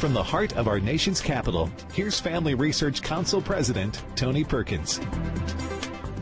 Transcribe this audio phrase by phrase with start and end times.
[0.00, 4.98] From the heart of our nation's capital, here's Family Research Council President Tony Perkins.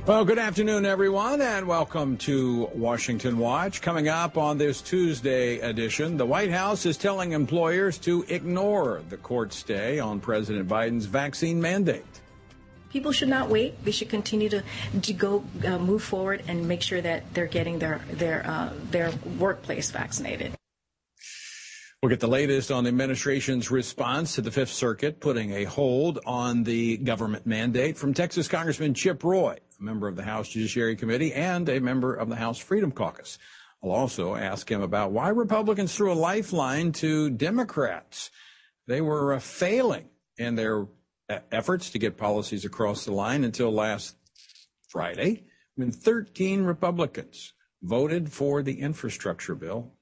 [0.04, 3.80] Well, good afternoon, everyone, and welcome to Washington Watch.
[3.80, 9.16] Coming up on this Tuesday edition, the White House is telling employers to ignore the
[9.16, 12.20] court stay on President Biden's vaccine mandate.
[12.90, 13.84] People should not wait.
[13.84, 14.64] They should continue to,
[15.02, 19.12] to go uh, move forward and make sure that they're getting their their uh, their
[19.38, 20.58] workplace vaccinated.
[22.00, 26.20] We'll get the latest on the administration's response to the Fifth Circuit putting a hold
[26.24, 30.94] on the government mandate from Texas Congressman Chip Roy, a member of the House Judiciary
[30.94, 33.36] Committee and a member of the House Freedom Caucus.
[33.82, 38.30] I'll also ask him about why Republicans threw a lifeline to Democrats.
[38.86, 40.86] They were uh, failing in their
[41.28, 44.14] uh, efforts to get policies across the line until last
[44.86, 49.97] Friday when 13 Republicans voted for the infrastructure bill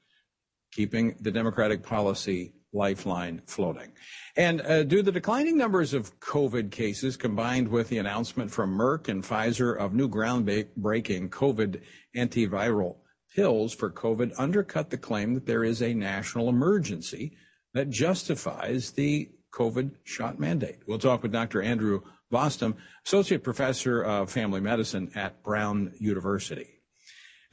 [0.77, 3.91] keeping the Democratic policy lifeline floating.
[4.37, 9.09] And uh, do the declining numbers of COVID cases combined with the announcement from Merck
[9.09, 11.81] and Pfizer of new groundbreaking COVID
[12.15, 12.97] antiviral
[13.35, 17.39] pills for COVID undercut the claim that there is a national emergency
[17.73, 20.81] that justifies the COVID shot mandate?
[20.87, 21.63] We'll talk with Dr.
[21.63, 26.77] Andrew Bostom, Associate Professor of Family Medicine at Brown University.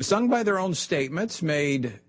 [0.01, 2.01] Sung by their own statements made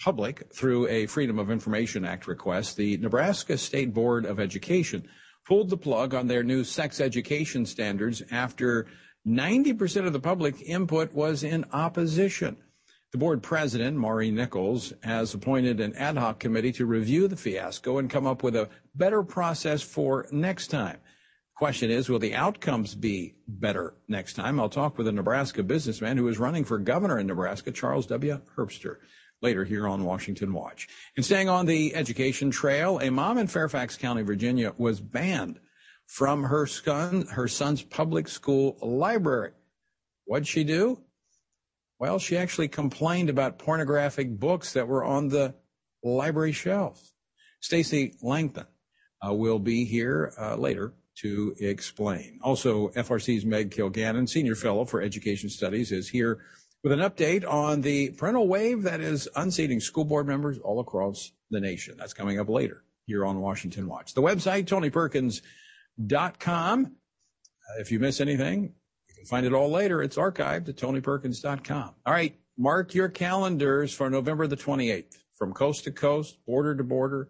[0.00, 5.06] public through a Freedom of Information Act request, the Nebraska State Board of Education
[5.46, 8.86] pulled the plug on their new sex education standards after
[9.26, 12.56] 90% of the public input was in opposition.
[13.12, 17.98] The board president, Maureen Nickels, has appointed an ad hoc committee to review the fiasco
[17.98, 20.98] and come up with a better process for next time.
[21.56, 24.58] Question is, will the outcomes be better next time?
[24.58, 28.40] I'll talk with a Nebraska businessman who is running for governor in Nebraska, Charles W.
[28.56, 28.96] Herbster
[29.42, 30.88] later here on Washington Watch.
[31.16, 35.58] And staying on the education trail, a mom in Fairfax County, Virginia was banned
[36.06, 39.52] from her son, her son's public school library.
[40.24, 41.00] What'd she do?
[41.98, 45.54] Well, she actually complained about pornographic books that were on the
[46.02, 47.12] library shelves.
[47.60, 48.66] Stacy Langton
[49.26, 52.40] uh, will be here uh, later to explain.
[52.42, 56.40] Also, FRC's Meg Kilgannon, Senior Fellow for Education Studies, is here
[56.82, 61.32] with an update on the parental wave that is unseating school board members all across
[61.50, 61.94] the nation.
[61.96, 64.14] That's coming up later here on Washington Watch.
[64.14, 66.84] The website, tonyperkins.com.
[66.84, 68.74] Uh, if you miss anything,
[69.08, 70.02] you can find it all later.
[70.02, 71.94] It's archived at tonyperkins.com.
[72.04, 75.18] All right, mark your calendars for November the 28th.
[75.34, 77.28] From coast to coast, border to border,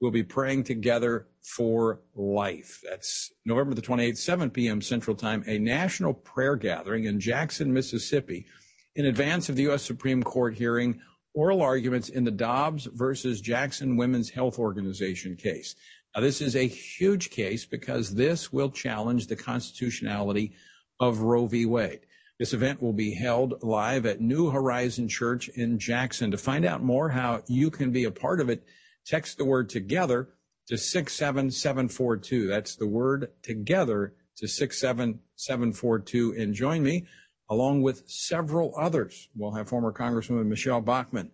[0.00, 2.80] we'll be praying together for life.
[2.88, 4.80] That's November the 28th, 7 p.m.
[4.80, 8.46] Central Time, a national prayer gathering in Jackson, Mississippi
[8.94, 9.82] in advance of the U.S.
[9.82, 11.00] Supreme Court hearing
[11.34, 15.74] oral arguments in the Dobbs versus Jackson Women's Health Organization case.
[16.14, 20.52] Now, this is a huge case because this will challenge the constitutionality
[21.00, 21.64] of Roe v.
[21.64, 22.00] Wade.
[22.38, 26.30] This event will be held live at New Horizon Church in Jackson.
[26.30, 28.64] To find out more how you can be a part of it,
[29.06, 30.28] text the word together
[30.68, 32.46] to 67742.
[32.46, 37.06] That's the word together to 67742 and join me
[37.52, 39.28] along with several others.
[39.36, 41.30] We'll have former Congresswoman Michele Bachmann.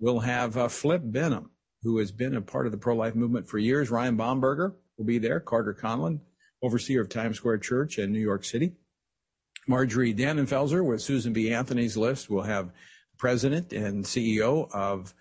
[0.00, 1.50] We'll have uh, Flip Benham,
[1.82, 3.90] who has been a part of the pro-life movement for years.
[3.90, 5.40] Ryan Bomberger will be there.
[5.40, 6.20] Carter Conlon,
[6.62, 8.72] overseer of Times Square Church in New York City.
[9.66, 11.52] Marjorie Dannenfelser with Susan B.
[11.52, 12.30] Anthony's list.
[12.30, 12.72] We'll have
[13.18, 15.12] president and CEO of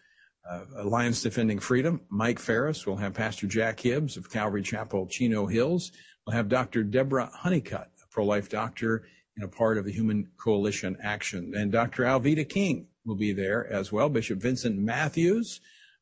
[0.50, 2.88] uh, Alliance Defending Freedom, Mike Farris.
[2.88, 5.92] We'll have Pastor Jack Hibbs of Calvary Chapel, Chino Hills.
[6.26, 6.86] We'll have Dr.
[6.86, 9.04] Deborah Honeycutt, a pro-life doctor
[9.38, 11.54] and a part of the Human Coalition Action.
[11.56, 12.04] And Dr.
[12.04, 14.10] Alveda King will be there as well.
[14.10, 15.62] Bishop Vincent Matthews,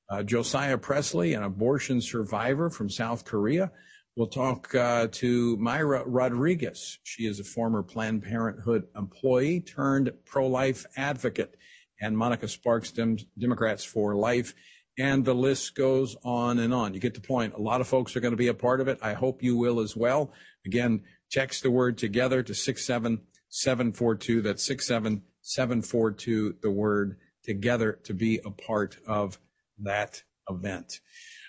[0.09, 3.71] uh, Josiah Presley, an abortion survivor from South Korea.
[4.15, 6.99] We'll talk uh, to Mayra Rodriguez.
[7.03, 11.55] She is a former Planned Parenthood employee turned pro-life advocate.
[11.99, 14.53] And Monica Sparks, Dem- Democrats for Life.
[14.97, 16.93] And the list goes on and on.
[16.93, 17.53] You get the point.
[17.55, 18.97] A lot of folks are going to be a part of it.
[19.01, 20.31] I hope you will as well.
[20.65, 24.41] Again, Text the word together to 67742.
[24.41, 29.39] That's 67742, the word together to be a part of
[29.79, 31.01] that event.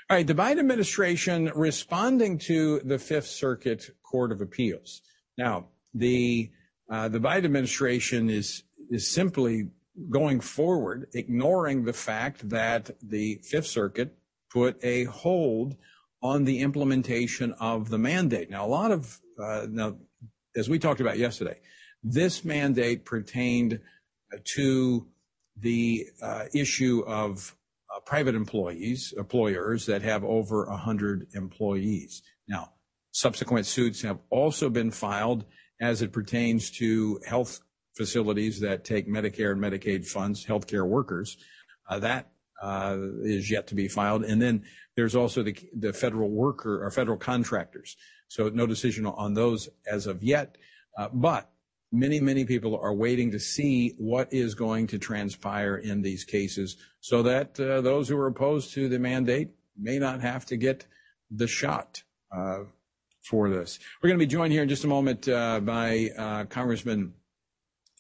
[0.09, 5.03] All right, the Biden administration responding to the Fifth Circuit Court of Appeals.
[5.37, 6.51] Now, the
[6.89, 9.69] uh, the Biden administration is is simply
[10.11, 14.17] going forward, ignoring the fact that the Fifth Circuit
[14.51, 15.77] put a hold
[16.23, 18.51] on the implementation of the mandate.
[18.51, 19.97] Now, a lot of now,
[20.57, 21.59] as we talked about yesterday,
[22.03, 23.81] this mandate pertained
[24.45, 25.07] to
[25.57, 27.57] the uh, issue of
[27.95, 32.23] uh, private employees, employers that have over 100 employees.
[32.49, 32.73] Now,
[33.13, 35.45] subsequent suits have also been filed
[35.81, 37.61] as it pertains to health
[37.97, 41.37] facilities that take Medicare and Medicaid funds, healthcare workers.
[41.89, 42.31] Uh, that
[42.63, 44.25] uh, is yet to be filed.
[44.25, 44.65] And then
[44.97, 47.97] there's also the, the federal worker or federal contractors.
[48.29, 50.57] So no decision on those as of yet.
[50.97, 51.51] Uh, but
[51.93, 56.77] many, many people are waiting to see what is going to transpire in these cases
[57.01, 60.87] so that uh, those who are opposed to the mandate may not have to get
[61.31, 62.03] the shot
[62.37, 62.61] uh,
[63.23, 63.79] for this.
[64.03, 67.13] We're going to be joined here in just a moment by Congressman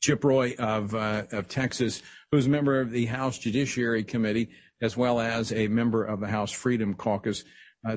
[0.00, 4.50] Chip Roy of, Texas, who's a member of the House Judiciary Committee,
[4.80, 7.44] as well as a member of the House Freedom Caucus,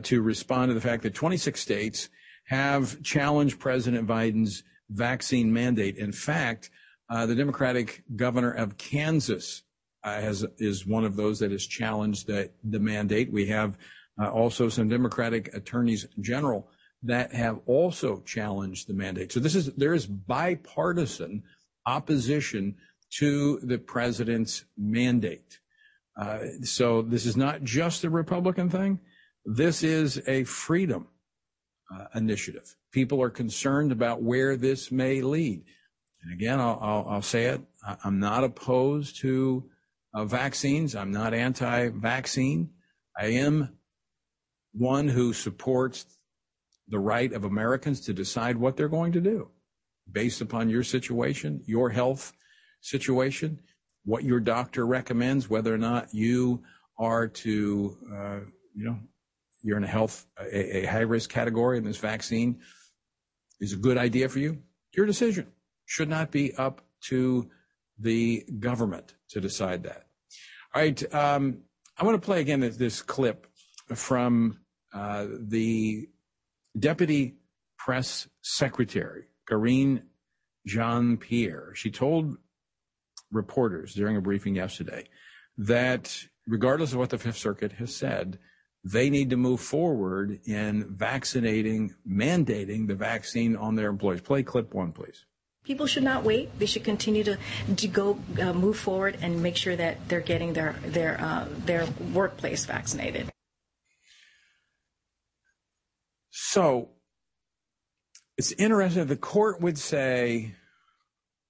[0.03, 2.09] to respond to the fact that 26 states
[2.49, 5.97] have challenged President Biden's vaccine mandate.
[5.97, 6.71] In fact,
[7.07, 9.61] uh, the Democratic governor of Kansas
[10.03, 13.31] uh, has, is one of those that has challenged the, the mandate.
[13.31, 13.77] We have
[14.19, 16.69] uh, also some Democratic attorneys general
[17.03, 19.31] that have also challenged the mandate.
[19.31, 21.43] So this is there is bipartisan
[21.85, 22.75] opposition
[23.19, 25.59] to the president's mandate.
[26.19, 28.99] Uh, so this is not just a Republican thing.
[29.45, 31.07] This is a freedom
[31.93, 32.75] uh, initiative.
[32.91, 35.63] People are concerned about where this may lead.
[36.23, 37.61] And again, I'll, I'll, I'll say it.
[38.03, 39.69] I'm not opposed to
[40.13, 40.95] uh, vaccines.
[40.95, 42.69] I'm not anti-vaccine.
[43.17, 43.77] I am
[44.73, 46.05] one who supports
[46.87, 49.49] the right of Americans to decide what they're going to do
[50.11, 52.33] based upon your situation, your health
[52.81, 53.59] situation,
[54.05, 56.63] what your doctor recommends, whether or not you
[56.97, 58.39] are to, uh,
[58.73, 58.97] you know,
[59.61, 62.59] you're in a health, a, a high risk category and this vaccine
[63.59, 64.59] is a good idea for you.
[64.95, 65.47] Your decision
[65.85, 67.49] should not be up to
[67.99, 70.07] the government to decide that.
[70.73, 71.13] All right.
[71.13, 71.59] Um,
[71.97, 73.47] I want to play again this clip
[73.93, 74.59] from
[74.93, 76.07] uh, the
[76.77, 77.35] deputy
[77.77, 80.03] press secretary Karine
[80.65, 81.71] Jean Pierre.
[81.75, 82.37] She told
[83.31, 85.05] reporters during a briefing yesterday
[85.57, 88.39] that regardless of what the Fifth Circuit has said,
[88.83, 94.21] they need to move forward in vaccinating, mandating the vaccine on their employees.
[94.21, 95.25] Play clip one, please.
[95.63, 96.57] People should not wait.
[96.57, 97.37] They should continue to,
[97.75, 101.85] to go uh, move forward and make sure that they're getting their their uh, their
[102.13, 103.29] workplace vaccinated.
[106.31, 106.89] So
[108.37, 109.05] it's interesting.
[109.05, 110.55] The court would say,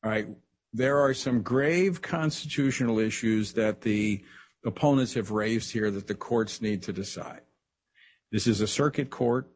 [0.03, 0.27] all right,
[0.73, 4.23] there are some grave constitutional issues that the
[4.65, 7.41] opponents have raised here that the courts need to decide.
[8.31, 9.49] This is a circuit court.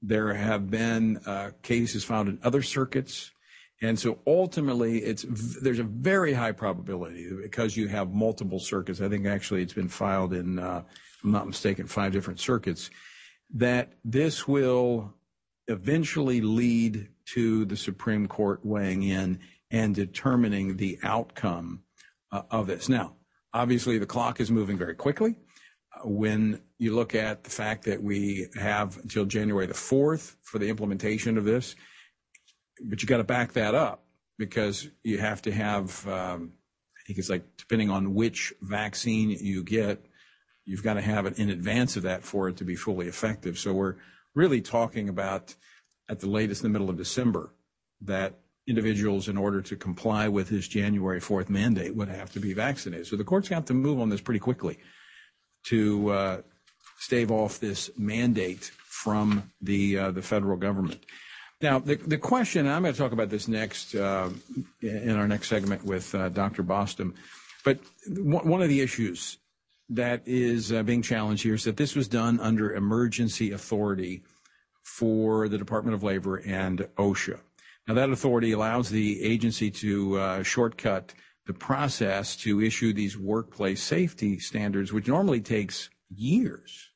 [0.00, 3.32] There have been uh, cases found in other circuits.
[3.80, 5.00] And so ultimately,
[5.60, 9.00] there's a very high probability because you have multiple circuits.
[9.00, 12.90] I think actually it's been filed in, uh, if I'm not mistaken, five different circuits
[13.54, 15.14] that this will
[15.68, 19.38] eventually lead to the Supreme Court weighing in
[19.70, 21.82] and determining the outcome
[22.30, 22.88] of this.
[22.88, 23.14] Now,
[23.52, 25.36] obviously, the clock is moving very quickly.
[25.96, 30.58] Uh, when you look at the fact that we have until January the 4th for
[30.58, 31.74] the implementation of this,
[32.84, 34.04] but you got to back that up
[34.38, 36.52] because you have to have, um,
[36.96, 40.04] I think it's like depending on which vaccine you get,
[40.64, 43.58] you've got to have it in advance of that for it to be fully effective.
[43.58, 43.96] So we're
[44.34, 45.54] really talking about
[46.08, 47.54] at the latest in the middle of December
[48.02, 48.38] that
[48.68, 53.06] individuals, in order to comply with his January 4th mandate, would have to be vaccinated.
[53.06, 54.78] So the court's got to move on this pretty quickly
[55.64, 56.42] to uh,
[56.98, 61.04] stave off this mandate from the uh, the federal government.
[61.60, 64.30] Now, the, the question, I'm going to talk about this next uh,
[64.80, 66.62] in our next segment with uh, Dr.
[66.62, 67.14] Bostom,
[67.64, 69.38] but one of the issues
[69.88, 74.22] that is uh, being challenged here is that this was done under emergency authority
[74.82, 77.40] for the Department of Labor and OSHA.
[77.88, 81.14] Now, that authority allows the agency to uh, shortcut
[81.46, 86.90] the process to issue these workplace safety standards, which normally takes years.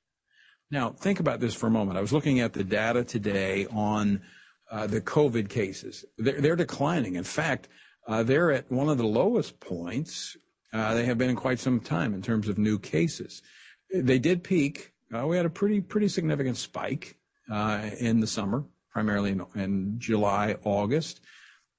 [0.70, 1.96] Now, think about this for a moment.
[1.96, 4.20] I was looking at the data today on
[4.70, 6.04] uh, the COVID cases.
[6.18, 7.14] They're, declining.
[7.14, 7.68] In fact,
[8.06, 10.36] uh, they're at one of the lowest points
[10.72, 13.40] they have been in quite some time in terms of new cases.
[13.94, 14.92] They did peak.
[15.10, 17.16] We had a pretty pretty significant spike
[17.50, 21.20] in the summer, primarily in, July, August.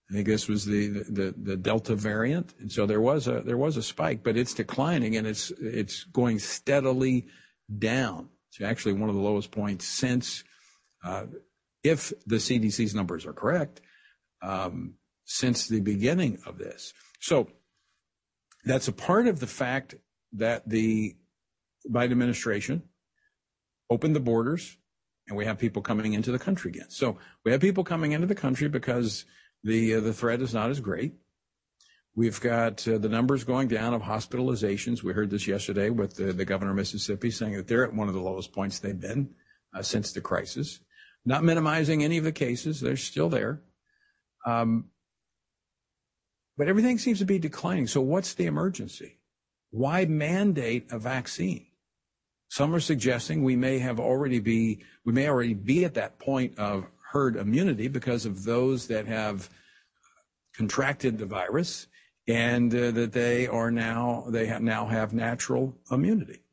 [0.09, 4.53] I think this was the, Delta variant, and so there was a spike, but it's
[4.53, 7.27] declining and it's going steadily
[7.79, 8.29] down.
[8.49, 10.43] It's actually one of the lowest points since,
[11.03, 11.25] uh,
[11.83, 13.81] if the CDC's numbers are correct,
[14.41, 16.93] um, since the beginning of this.
[17.19, 17.49] So
[18.65, 19.95] That's a part of the fact
[20.33, 21.15] that the
[21.89, 22.83] Biden administration
[23.89, 24.77] opened the borders
[25.27, 26.89] and we have people coming into the country again.
[26.89, 29.25] So we have people coming into the country because
[29.63, 31.13] the uh, the threat is not as great.
[32.15, 35.01] We've got uh, the numbers going down of hospitalizations.
[35.01, 38.07] We heard this yesterday with the, the governor of Mississippi saying that they're at one
[38.07, 39.33] of the lowest points they've been
[39.73, 40.79] uh, since the crisis.
[41.25, 43.61] Not minimizing any of the cases, they're still there.
[44.45, 44.89] Um,
[46.55, 47.87] but everything seems to be declining.
[47.87, 49.19] So what's the emergency?
[49.71, 51.65] Why mandate a vaccine?
[52.53, 56.59] Some are suggesting we may have already be we may already be at that point
[56.59, 59.49] of herd immunity because of those that have
[60.55, 61.87] contracted the virus
[62.27, 66.43] and uh, that they are now they have now have natural immunity.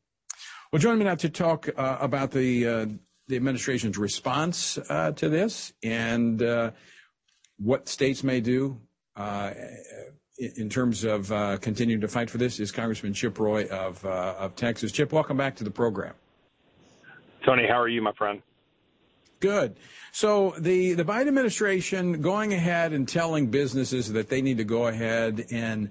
[0.71, 2.85] Well, join me now to talk uh, about the uh,
[3.27, 6.41] the administration's response to this and
[7.59, 8.81] what states may do
[10.41, 11.29] in terms of
[11.61, 14.91] continuing to fight for this is Congressman Chip Roy of of Texas.
[14.91, 16.13] Chip, welcome back to the program.
[17.45, 18.41] Tony, how are you, my friend?
[19.39, 19.75] Good.
[20.11, 24.87] So the, the Biden administration going ahead and telling businesses that they need to go
[24.87, 25.89] ahead and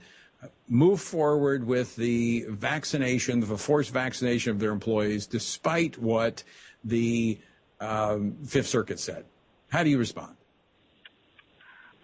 [0.68, 6.44] move forward with the vaccination, the forced vaccination of their employees, despite what
[6.84, 7.38] the
[7.80, 9.24] um, Fifth Circuit said.
[9.68, 10.36] How do you respond?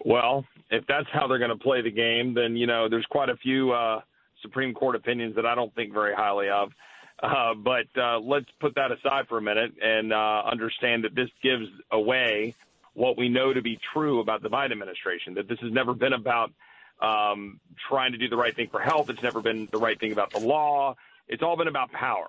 [0.05, 3.29] Well, if that's how they're going to play the game, then you know there's quite
[3.29, 4.01] a few uh,
[4.43, 6.73] Supreme Court opinions that I don't think very highly of.
[7.23, 11.31] Uh, but uh, let's put that aside for a minute and uh, understand that this
[11.43, 12.55] gives away
[12.93, 15.35] what we know to be true about the Biden administration.
[15.35, 16.53] That this has never been about
[17.01, 19.09] um, trying to do the right thing for health.
[19.09, 20.97] It's never been the right thing about the law.
[21.29, 22.29] It's all been about power,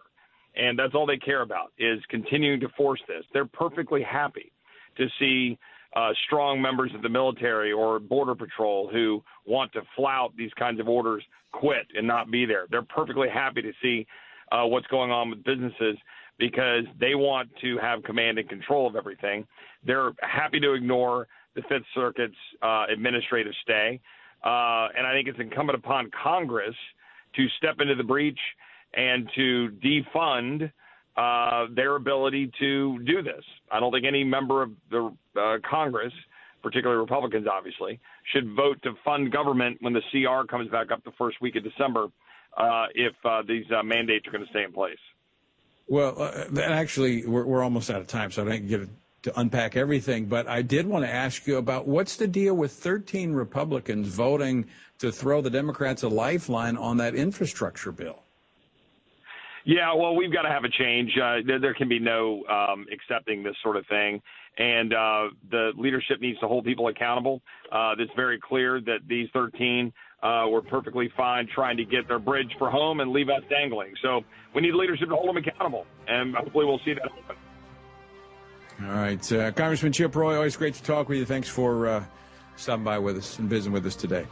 [0.56, 3.26] and that's all they care about is continuing to force this.
[3.34, 4.52] They're perfectly happy
[4.98, 5.58] to see.
[5.96, 10.80] Uh, strong members of the military or border patrol who want to flout these kinds
[10.80, 12.66] of orders quit and not be there.
[12.70, 14.06] They're perfectly happy to see
[14.52, 15.98] uh, what's going on with businesses
[16.38, 19.48] because they want to have command and control of everything.
[19.86, 24.00] They're happy to ignore the Fifth Circuit's uh, administrative stay.
[24.44, 26.76] Uh, and I think it's incumbent upon Congress
[27.36, 28.40] to step into the breach
[28.94, 30.72] and to defund
[31.18, 33.44] uh, their ability to do this.
[33.72, 36.14] I don't think any member of the uh, Congress,
[36.62, 38.00] particularly Republicans, obviously,
[38.34, 41.64] should vote to fund government when the CR comes back up the first week of
[41.64, 42.08] December
[42.58, 44.98] uh, if uh, these uh, mandates are going to stay in place.
[45.88, 46.32] Well,
[46.62, 48.90] actually, we're, we're almost out of time, so I don't get
[49.24, 50.26] to unpack everything.
[50.26, 54.66] But I did want to ask you about what's the deal with 13 Republicans voting
[55.00, 58.20] to throw the Democrats a lifeline on that infrastructure bill?
[59.68, 61.12] Yeah, well, we've got to have a change.
[61.22, 64.22] Uh, there, there, can be no um, accepting this sort of thing,
[64.58, 67.42] and uh, the leadership needs to hold people accountable.
[67.70, 69.92] Uh, it's very clear that these 13
[70.24, 73.94] uh, were perfectly fine trying to get their bridge for home and leave us dangling.
[74.02, 74.22] So
[74.56, 77.36] we need leadership to hold them accountable, and hopefully we'll see that happen.
[78.84, 81.26] All right, uh, Congressman Chip Roy, always great to talk with you.
[81.26, 82.06] Thanks for uh,
[82.56, 84.26] stopping by with us and visiting with us today.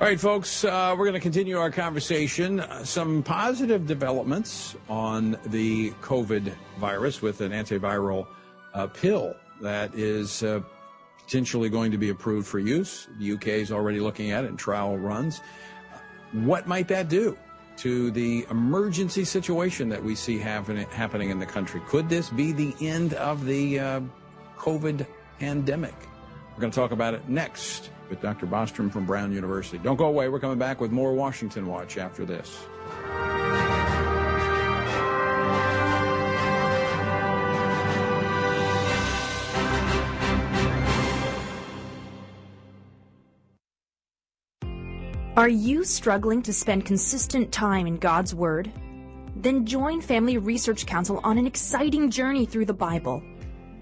[0.00, 2.60] All right, folks, uh, we're going to continue our conversation.
[2.60, 8.26] Uh, some positive developments on the COVID virus with an antiviral
[8.72, 10.62] uh, pill that is uh,
[11.22, 13.08] potentially going to be approved for use.
[13.18, 15.42] The UK is already looking at it in trial runs.
[16.32, 17.36] What might that do
[17.76, 21.82] to the emergency situation that we see happen, happening in the country?
[21.88, 24.00] Could this be the end of the uh,
[24.56, 25.06] COVID
[25.38, 25.94] pandemic?
[26.54, 28.46] We're going to talk about it next with Dr.
[28.46, 29.78] Bostom from Brown University.
[29.78, 30.28] Don't go away.
[30.28, 32.66] We're coming back with more Washington Watch after this.
[45.36, 48.70] Are you struggling to spend consistent time in God's Word?
[49.36, 53.22] Then join Family Research Council on an exciting journey through the Bible.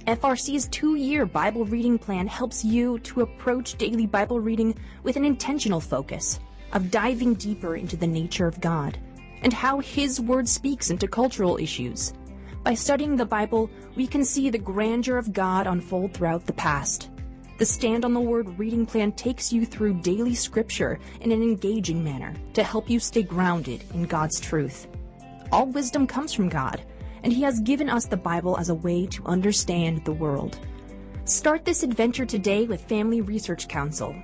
[0.08, 5.24] FRC's two year Bible reading plan helps you to approach daily Bible reading with an
[5.26, 6.40] intentional focus
[6.72, 8.98] of diving deeper into the nature of God
[9.42, 12.14] and how His Word speaks into cultural issues.
[12.64, 17.10] By studying the Bible, we can see the grandeur of God unfold throughout the past.
[17.58, 22.02] The Stand on the Word reading plan takes you through daily scripture in an engaging
[22.02, 24.86] manner to help you stay grounded in God's truth.
[25.52, 26.82] All wisdom comes from God
[27.22, 30.58] and He has given us the Bible as a way to understand the world.
[31.24, 34.14] Start this adventure today with Family Research Council.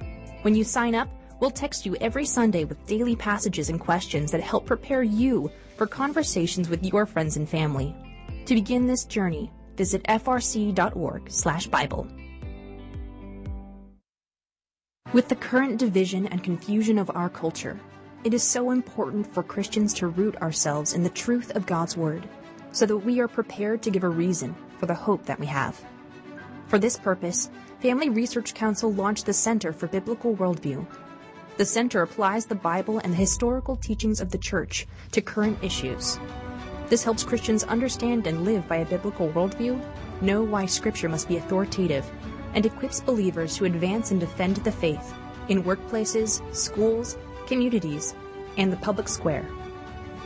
[0.43, 1.09] When you sign up,
[1.41, 5.87] we'll text you every Sunday with daily passages and questions that help prepare you for
[5.87, 7.95] conversations with your friends and family.
[8.47, 12.09] To begin this journey, visit frc.org/bible.
[15.13, 17.79] With the current division and confusion of our culture,
[18.25, 22.29] it is so important for Christians to root ourselves in the truth of God's Word
[22.75, 25.81] so that we are prepared to give a reason for the hope that we have.
[26.67, 27.49] For this purpose,
[27.81, 30.85] Family Research Council launched the Center for Biblical Worldview.
[31.57, 36.19] The center applies the Bible and the historical teachings of the Church to current issues.
[36.89, 39.81] This helps Christians understand and live by a biblical worldview,
[40.21, 42.11] know why Scripture must be authoritative,
[42.55, 45.15] and equips believers to advance and defend the faith
[45.49, 47.17] in workplaces, schools,
[47.47, 48.15] communities,
[48.57, 49.47] and the public square.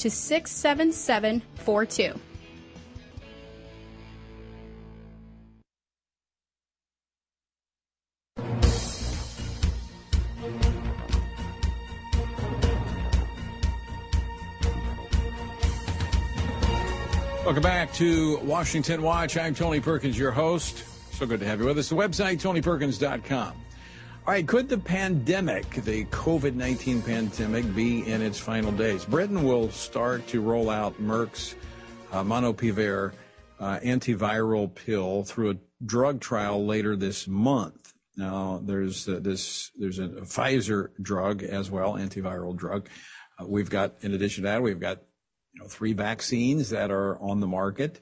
[0.00, 2.18] to 67742.
[17.44, 19.36] Welcome back to Washington Watch.
[19.36, 20.84] I'm Tony Perkins, your host.
[21.14, 21.88] So good to have you with us.
[21.88, 23.54] The website, tonyperkins.com.
[24.26, 29.06] All right, could the pandemic, the COVID 19 pandemic, be in its final days?
[29.06, 31.54] Britain will start to roll out Merck's
[32.12, 33.12] uh, Molnupiravir
[33.58, 35.56] uh, antiviral pill through a
[35.86, 37.94] drug trial later this month.
[38.14, 42.90] Now, there's uh, this, there's a, a, Pfizer drug as well, antiviral drug.
[43.40, 44.98] Uh, we've got, in addition to that, we've got
[45.54, 48.00] you know, three vaccines that are on the market.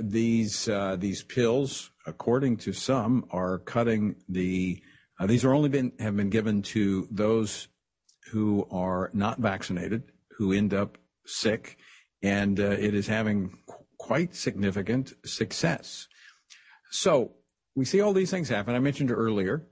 [0.00, 4.82] These uh, these pills, according to some, are cutting the.
[5.22, 7.68] Uh, these are only been have been given to those
[8.32, 11.78] who are not vaccinated, who end up sick,
[12.24, 16.08] and uh, it is having qu- quite significant success.
[16.90, 17.34] So
[17.76, 18.74] we see all these things happen.
[18.74, 19.68] I mentioned earlier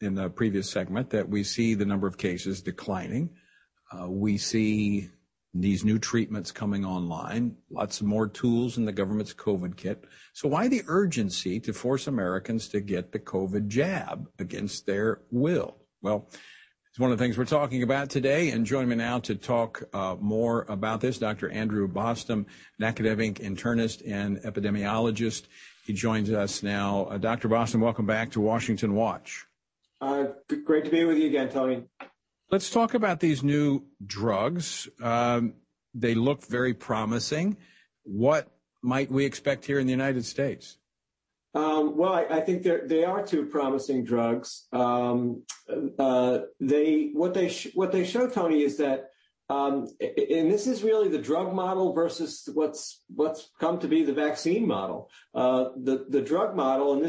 [0.00, 3.28] in the previous segment that we see the number of cases declining.
[3.92, 5.10] Uh, we see
[5.54, 10.04] these new treatments coming online, lots of more tools in the government's COVID kit.
[10.32, 15.76] So why the urgency to force Americans to get the COVID jab against their will?
[16.00, 16.28] Well,
[16.88, 18.50] it's one of the things we're talking about today.
[18.50, 21.50] And joining me now to talk uh, more about this, Dr.
[21.50, 22.46] Andrew Bostom,
[22.78, 25.44] an academic internist and epidemiologist.
[25.86, 27.04] He joins us now.
[27.10, 27.48] Uh, Dr.
[27.48, 29.46] Bostom, welcome back to Washington Watch.
[30.00, 30.24] Uh,
[30.64, 31.84] great to be with you again, Tony.
[32.52, 34.86] Let's talk about these new drugs.
[35.00, 35.54] Um,
[35.94, 37.56] they look very promising.
[38.02, 38.46] What
[38.82, 40.76] might we expect here in the United States?
[41.54, 44.66] Um, well, I, think they are two promising drugs.
[44.70, 45.44] Um,
[45.98, 49.08] uh, what they show, Tony, is that,
[49.48, 53.00] and this is really the drug model versus what's
[53.58, 55.08] come to be the vaccine model.
[55.34, 57.02] Uh, the drug model, and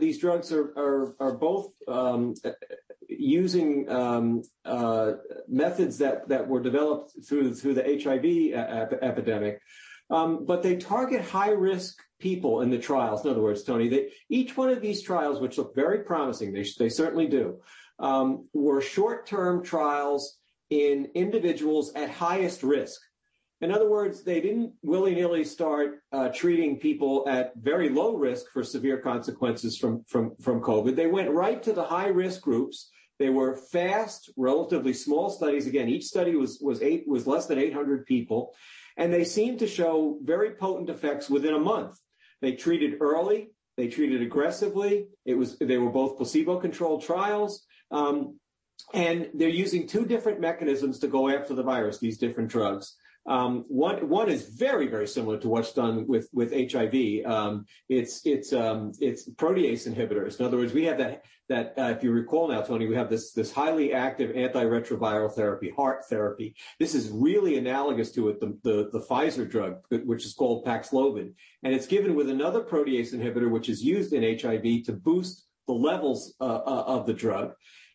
[0.00, 1.72] these drugs are both
[3.22, 5.12] using um, uh,
[5.48, 9.60] methods that, that were developed through, through the HIV ep- epidemic.
[10.10, 13.24] Um, but they target high risk people in the trials.
[13.24, 16.66] In other words, Tony, they, each one of these trials, which look very promising, they,
[16.78, 17.60] they certainly do,
[17.98, 20.38] um, were short term trials
[20.70, 23.00] in individuals at highest risk.
[23.62, 28.46] In other words, they didn't willy nilly start uh, treating people at very low risk
[28.52, 30.96] for severe consequences from, from, from COVID.
[30.96, 35.66] They went right to the high risk groups they were fast, relatively small studies.
[35.66, 38.54] Again, each study was, was eight, was less than 800 people.
[38.96, 41.98] And they seemed to show very potent effects within a month.
[42.40, 43.50] They treated early.
[43.76, 45.06] They treated aggressively.
[45.24, 47.64] It was, they were both placebo controlled trials.
[47.90, 48.38] Um,
[48.92, 52.96] and they're using two different mechanisms to go after the virus, these different drugs.
[53.26, 57.24] Um, one one is very very similar to what's done with with HIV.
[57.24, 60.40] Um, it's it's um, it's protease inhibitors.
[60.40, 63.10] In other words, we have that that uh, if you recall now, Tony, we have
[63.10, 66.56] this this highly active antiretroviral therapy, HAART therapy.
[66.80, 71.32] This is really analogous to it, the the, the Pfizer drug, which is called Paxlovid,
[71.62, 75.74] and it's given with another protease inhibitor, which is used in HIV to boost the
[75.74, 77.52] levels uh, uh, of the drug.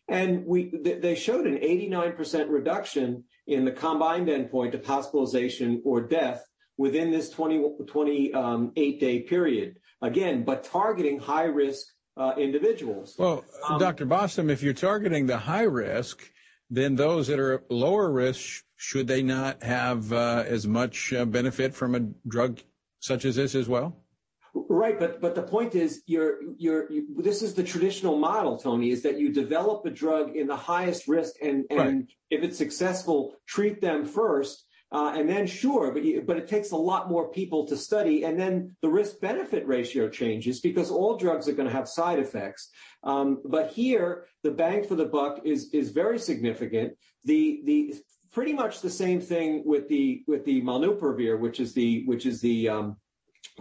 [0.08, 6.44] And we, they showed an 89% reduction in the combined endpoint of hospitalization or death
[6.76, 9.76] within this 20, 28 um, day period.
[10.00, 13.16] Again, but targeting high risk uh, individuals.
[13.18, 14.06] Well, um, Dr.
[14.06, 16.20] Bostom, if you're targeting the high risk,
[16.70, 21.74] then those that are lower risk, should they not have uh, as much uh, benefit
[21.74, 22.60] from a drug
[23.00, 23.96] such as this as well?
[24.68, 28.90] Right, but but the point is, you're you're you, this is the traditional model, Tony,
[28.90, 32.06] is that you develop a drug in the highest risk, and and right.
[32.30, 36.70] if it's successful, treat them first, uh, and then sure, but you, but it takes
[36.70, 41.16] a lot more people to study, and then the risk benefit ratio changes because all
[41.16, 42.70] drugs are going to have side effects.
[43.02, 46.94] Um, but here, the bang for the buck is is very significant.
[47.24, 47.94] The the
[48.32, 52.40] pretty much the same thing with the with the molnupiravir, which is the which is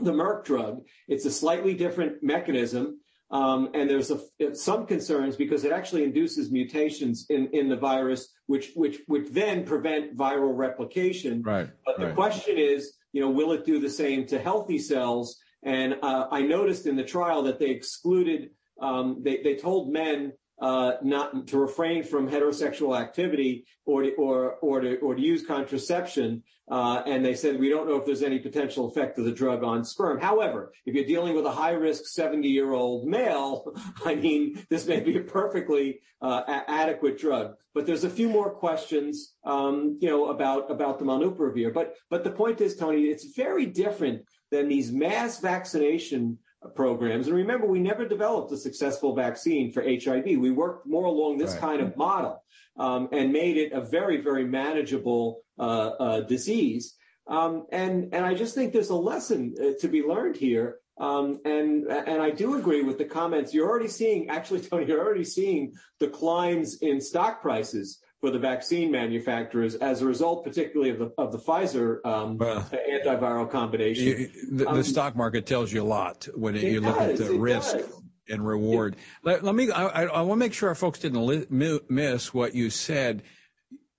[0.01, 0.81] the Merck drug.
[1.07, 2.99] It's a slightly different mechanism.
[3.29, 8.33] Um, and there's a, some concerns because it actually induces mutations in, in the virus,
[8.45, 11.41] which, which, which then prevent viral replication.
[11.41, 11.69] Right.
[11.85, 15.37] But the question is, you know, will it do the same to healthy cells?
[15.63, 20.31] And uh, I noticed in the trial that they excluded, um, they, they told men
[20.59, 25.45] uh, not to refrain from heterosexual activity or to, or or to or to use
[25.45, 26.43] contraception.
[26.69, 29.63] Uh, and they said we don't know if there's any potential effect of the drug
[29.63, 30.19] on sperm.
[30.19, 33.73] However, if you're dealing with a high risk 70 year old male,
[34.05, 37.53] I mean this may be a perfectly uh, a- adequate drug.
[37.73, 41.73] But there's a few more questions, um, you know, about about the molnupiravir.
[41.73, 46.39] But but the point is, Tony, it's very different than these mass vaccination
[46.75, 47.27] programs.
[47.27, 50.25] And remember, we never developed a successful vaccine for HIV.
[50.25, 51.61] We worked more along this right.
[51.61, 52.43] kind of model
[52.77, 56.95] um, and made it a very, very manageable uh, uh, disease.
[57.27, 60.77] Um, and and I just think there's a lesson uh, to be learned here.
[60.99, 63.53] Um, and and I do agree with the comments.
[63.53, 68.91] You're already seeing, actually, Tony, you're already seeing declines in stock prices for the vaccine
[68.91, 74.05] manufacturers as a result, particularly of the of the Pfizer um, well, antiviral combination.
[74.05, 77.21] You, the, um, the, stock market tells you a lot when it, you look does,
[77.21, 78.01] at the risk does.
[78.29, 78.95] and reward.
[79.23, 79.71] Let, let, me.
[79.71, 83.23] I, I, want to make sure our folks didn't li- miss what you said.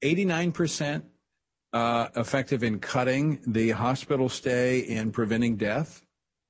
[0.03, 1.05] Eighty nine percent
[1.73, 6.03] uh, effective in cutting the hospital stay and preventing death.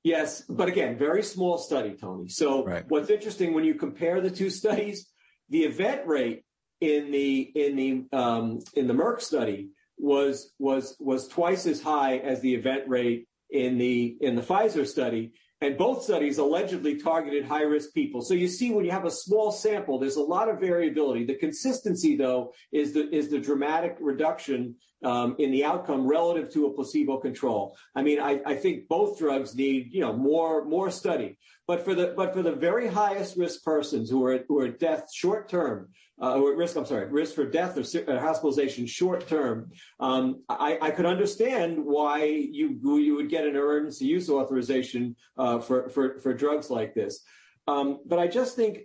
[0.03, 2.29] Yes, but again, very small study, Tony.
[2.29, 2.85] So right.
[2.87, 5.07] what's interesting when you compare the two studies,
[5.49, 6.43] the event rate
[6.81, 12.17] in the in the um, in the Merck study was was was twice as high
[12.17, 17.45] as the event rate in the in the Pfizer study, and both studies allegedly targeted
[17.45, 18.21] high risk people.
[18.21, 21.25] So you see, when you have a small sample, there's a lot of variability.
[21.25, 26.67] The consistency, though, is the is the dramatic reduction um, in the outcome relative to
[26.67, 27.75] a placebo control.
[27.95, 31.37] I mean, I, I think both drugs need you know more more study.
[31.67, 35.13] But for the but for the very highest risk persons who are who are death
[35.13, 35.89] short term,
[36.21, 40.77] uh, or risk, I'm sorry, risk for death or uh, hospitalization short term, um, I,
[40.81, 46.19] I, could understand why you you would get an emergency use authorization uh, for, for
[46.19, 47.23] for drugs like this.
[47.67, 48.79] Um, but I just think,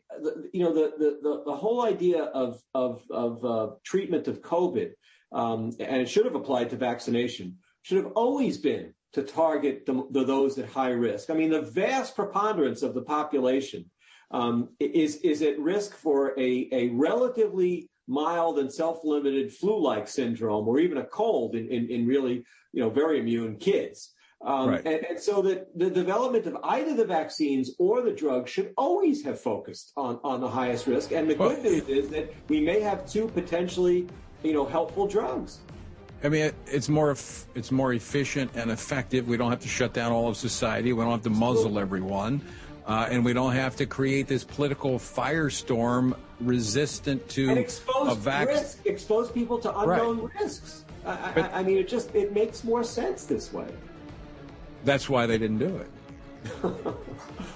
[0.53, 4.91] you know, the the the, whole idea of of of uh, treatment of COVID,
[5.33, 10.07] um, and it should have applied to vaccination, should have always been to target the,
[10.11, 11.31] the, those at high risk.
[11.31, 13.91] I mean, the vast preponderance of the population
[14.81, 20.99] is, is at risk for a, a relatively mild and self-limited flu-like syndrome or even
[20.99, 24.13] a cold in, in, in really, you know, very immune kids.
[24.45, 24.85] Um, right.
[24.85, 29.25] and, and, so that the development of either the vaccines or the drugs should always
[29.25, 31.13] have focused on, on the highest risk.
[31.13, 34.07] And the good news is that we may have two potentially,
[34.43, 35.61] you know, helpful drugs.
[36.23, 37.11] I mean, it's more
[37.55, 39.29] it's more efficient and effective.
[39.29, 40.93] We don't have to shut down all of society.
[40.93, 42.43] We don't have to muzzle everyone.
[42.87, 48.15] Uh, and we don't have to create this political firestorm resistant to and expose a
[48.15, 48.57] vaccine.
[48.57, 50.41] Risk, expose people to unknown right.
[50.41, 50.85] risks.
[51.07, 53.69] I, but, I, I mean, it just it makes more sense this way.
[54.85, 55.91] That's why they didn't do it.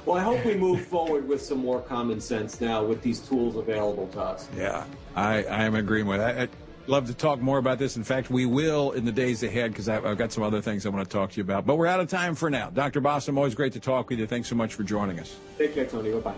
[0.06, 3.56] well, I hope we move forward with some more common sense now with these tools
[3.56, 4.48] available to us.
[4.56, 6.48] Yeah, I, I am agreeing with that
[6.88, 7.96] love to talk more about this.
[7.96, 10.86] In fact, we will in the days ahead because I've, I've, got some other things
[10.86, 11.66] I want to talk to you about.
[11.66, 12.70] But we're out of time for now.
[12.70, 13.00] Dr.
[13.00, 14.26] Bostom, always great to talk with you.
[14.26, 15.36] Thanks so much for joining us.
[15.58, 16.12] Take care, Tony.
[16.12, 16.34] Bye bye.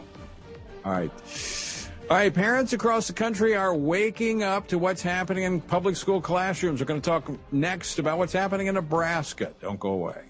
[0.85, 1.11] All right.
[2.11, 6.21] All right, parents across the country are waking up to what's happening in public school
[6.21, 6.81] classrooms.
[6.81, 9.53] We're going to talk next about what's happening in Nebraska.
[9.61, 10.30] Don't go away.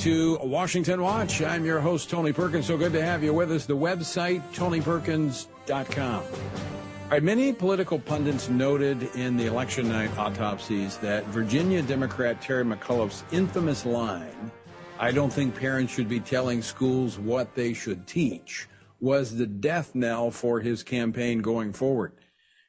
[0.00, 1.42] To Washington Watch.
[1.42, 2.64] I'm your host, Tony Perkins.
[2.64, 3.66] So good to have you with us.
[3.66, 6.22] The website, tonyperkins.com.
[6.22, 12.64] All right, many political pundits noted in the election night autopsies that Virginia Democrat Terry
[12.64, 14.50] McAuliffe's infamous line,
[14.98, 18.68] I don't think parents should be telling schools what they should teach,
[19.00, 22.12] was the death knell for his campaign going forward.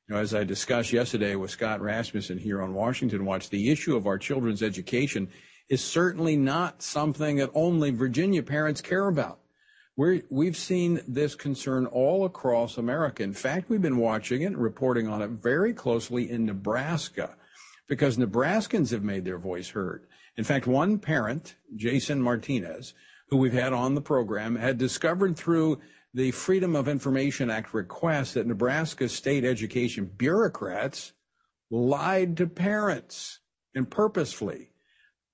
[0.09, 3.95] You know, as I discussed yesterday with Scott Rasmussen here on Washington Watch, the issue
[3.95, 5.29] of our children's education
[5.71, 9.39] is certainly not something that only Virginia parents care about.
[9.95, 13.23] we have seen this concern all across America.
[13.23, 17.37] In fact, we've been watching it, reporting on it very closely in Nebraska
[17.87, 20.07] because Nebraskans have made their voice heard.
[20.35, 22.93] In fact, one parent, Jason Martinez,
[23.29, 25.79] who we've had on the program, had discovered through
[26.13, 31.13] the Freedom of Information Act request that Nebraska state education bureaucrats
[31.69, 33.39] lied to parents
[33.73, 34.70] and purposefully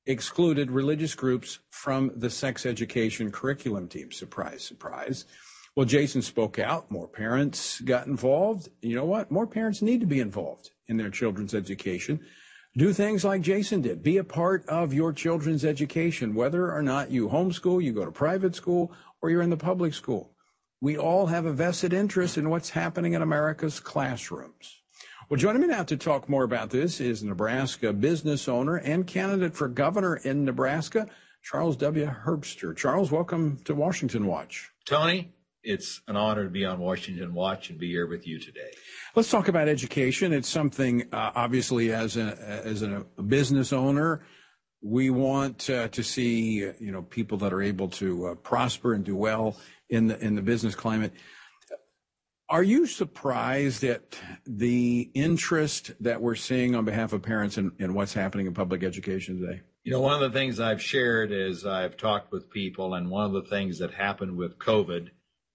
[0.08, 4.12] excluded religious groups from the sex education curriculum team.
[4.12, 5.26] Surprise, surprise.
[5.76, 6.90] Well, Jason spoke out.
[6.90, 8.70] More parents got involved.
[8.82, 9.30] You know what?
[9.30, 12.20] More parents need to be involved in their children's education.
[12.76, 14.02] Do things like Jason did.
[14.02, 18.12] Be a part of your children's education, whether or not you homeschool, you go to
[18.12, 18.92] private school,
[19.22, 20.34] or you're in the public school.
[20.80, 24.77] We all have a vested interest in what's happening in America's classrooms.
[25.30, 29.56] Well, joining me now to talk more about this is Nebraska business owner and candidate
[29.56, 31.10] for governor in Nebraska,
[31.44, 32.06] Charles W.
[32.06, 32.74] Herbster.
[32.74, 34.72] Charles, welcome to Washington Watch.
[34.86, 38.72] Tony, it's an honor to be on Washington Watch and be here with you today.
[39.16, 40.32] Let's talk about education.
[40.32, 44.24] It's something, uh, obviously, as a as a business owner,
[44.82, 49.04] we want uh, to see you know people that are able to uh, prosper and
[49.04, 49.58] do well
[49.90, 51.12] in the in the business climate.
[52.50, 57.94] Are you surprised at the interest that we're seeing on behalf of parents in, in
[57.94, 59.62] what's happening in public education today?
[59.84, 63.26] You know, one of the things I've shared is I've talked with people, and one
[63.26, 65.10] of the things that happened with COVID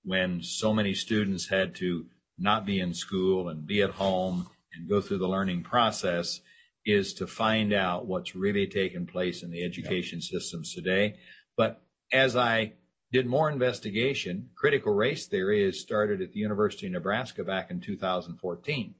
[0.04, 2.06] when so many students had to
[2.38, 6.40] not be in school and be at home and go through the learning process
[6.84, 11.14] is to find out what's really taking place in the education systems today.
[11.56, 12.74] But as I
[13.12, 14.48] did more investigation.
[14.54, 18.94] Critical race theory is started at the University of Nebraska back in 2014.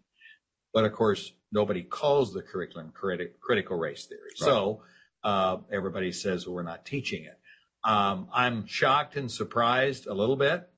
[0.74, 4.20] But of course, nobody calls the curriculum criti- critical race theory.
[4.40, 4.48] Right.
[4.48, 4.82] So
[5.24, 7.38] uh, everybody says well, we're not teaching it.
[7.84, 10.68] Um, I'm shocked and surprised a little bit,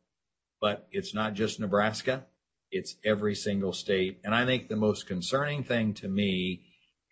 [0.61, 2.25] but it's not just Nebraska.
[2.71, 4.21] It's every single state.
[4.25, 6.63] And I think the most concerning thing to me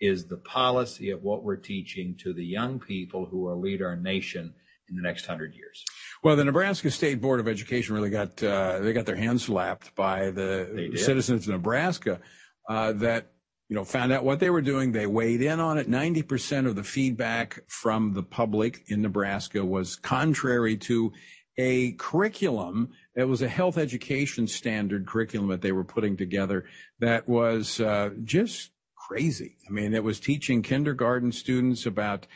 [0.00, 3.96] is the policy of what we're teaching to the young people who will lead our
[3.96, 4.54] nation
[4.92, 5.84] in the next hundred years.
[6.22, 9.94] Well, the Nebraska State Board of Education really got uh, they got their hands slapped
[9.94, 12.20] by the citizens of Nebraska
[12.68, 13.32] uh, that
[13.68, 14.92] you know found out what they were doing.
[14.92, 15.88] They weighed in on it.
[15.88, 21.12] Ninety percent of the feedback from the public in Nebraska was contrary to
[21.58, 22.90] a curriculum.
[23.14, 26.64] It was a health education standard curriculum that they were putting together
[27.00, 29.56] that was uh, just crazy.
[29.68, 32.26] I mean, it was teaching kindergarten students about,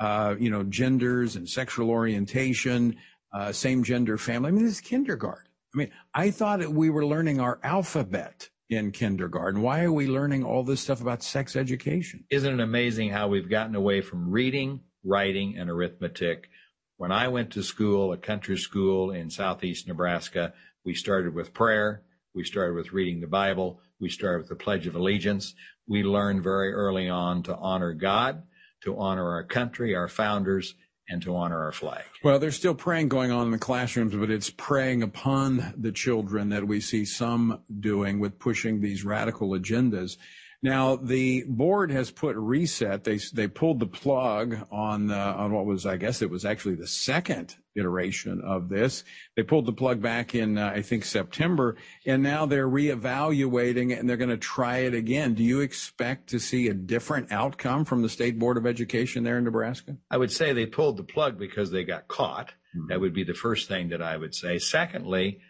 [0.00, 2.96] uh, you know, genders and sexual orientation,
[3.32, 4.48] uh, same gender family.
[4.48, 5.50] I mean, this is kindergarten.
[5.74, 9.60] I mean, I thought we were learning our alphabet in kindergarten.
[9.60, 12.24] Why are we learning all this stuff about sex education?
[12.30, 16.48] Isn't it amazing how we've gotten away from reading, writing, and arithmetic?
[16.96, 20.54] When I went to school, a country school in southeast Nebraska,
[20.84, 22.02] we started with prayer.
[22.34, 23.80] We started with reading the Bible.
[24.00, 25.54] We started with the Pledge of Allegiance.
[25.86, 28.44] We learned very early on to honor God,
[28.84, 30.74] to honor our country, our founders,
[31.08, 32.04] and to honor our flag.
[32.22, 36.48] Well, there's still praying going on in the classrooms, but it's preying upon the children
[36.50, 40.16] that we see some doing with pushing these radical agendas.
[40.62, 43.04] Now, the board has put reset.
[43.04, 46.76] They they pulled the plug on uh, on what was, I guess, it was actually
[46.76, 49.04] the second iteration of this.
[49.36, 54.08] They pulled the plug back in, uh, I think, September, and now they're reevaluating and
[54.08, 55.34] they're going to try it again.
[55.34, 59.38] Do you expect to see a different outcome from the state board of education there
[59.38, 59.96] in Nebraska?
[60.10, 62.52] I would say they pulled the plug because they got caught.
[62.76, 62.88] Mm-hmm.
[62.88, 64.58] That would be the first thing that I would say.
[64.58, 65.40] Secondly,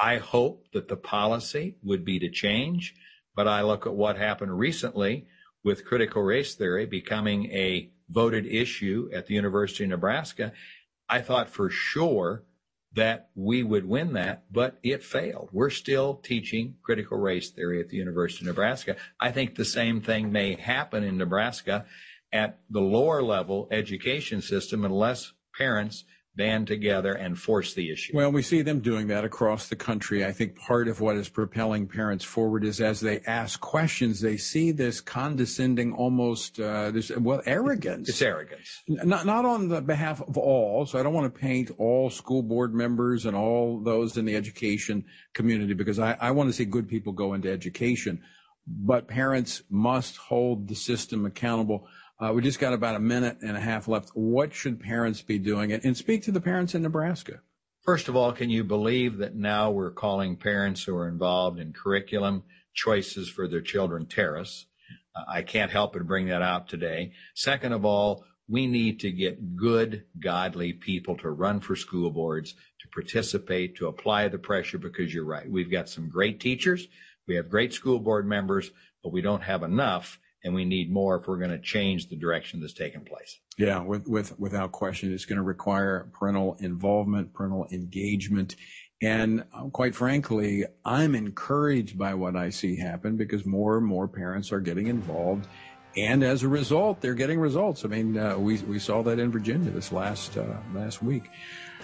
[0.00, 2.94] I hope that the policy would be to change
[3.38, 5.28] but I look at what happened recently
[5.62, 10.52] with critical race theory becoming a voted issue at the University of Nebraska.
[11.08, 12.44] I thought for sure
[12.94, 15.50] that we would win that, but it failed.
[15.52, 18.96] We're still teaching critical race theory at the University of Nebraska.
[19.20, 21.86] I think the same thing may happen in Nebraska
[22.32, 26.04] at the lower level education system unless parents
[26.38, 28.12] band together and force the issue.
[28.14, 30.24] Well, we see them doing that across the country.
[30.24, 34.36] I think part of what is propelling parents forward is as they ask questions, they
[34.38, 38.08] see this condescending, almost uh, this well arrogance.
[38.08, 38.82] It's arrogance.
[38.86, 40.86] Not not on the behalf of all.
[40.86, 44.36] So I don't want to paint all school board members and all those in the
[44.36, 48.22] education community because I, I want to see good people go into education.
[48.64, 51.88] But parents must hold the system accountable
[52.20, 54.10] uh, we just got about a minute and a half left.
[54.10, 55.72] What should parents be doing?
[55.72, 57.40] And speak to the parents in Nebraska.
[57.84, 61.72] First of all, can you believe that now we're calling parents who are involved in
[61.72, 62.42] curriculum
[62.74, 64.66] choices for their children terrorists?
[65.14, 67.12] Uh, I can't help but bring that out today.
[67.34, 72.54] Second of all, we need to get good, godly people to run for school boards,
[72.80, 75.48] to participate, to apply the pressure because you're right.
[75.48, 76.88] We've got some great teachers.
[77.26, 78.70] We have great school board members,
[79.04, 82.16] but we don't have enough and we need more if we're going to change the
[82.16, 83.40] direction that's taken place.
[83.56, 88.54] Yeah, with, with without question, it's going to require parental involvement, parental engagement,
[89.00, 94.08] and uh, quite frankly, I'm encouraged by what I see happen because more and more
[94.08, 95.46] parents are getting involved.
[95.96, 97.84] And as a result, they're getting results.
[97.84, 101.24] I mean, uh, we, we saw that in Virginia this last uh, last week.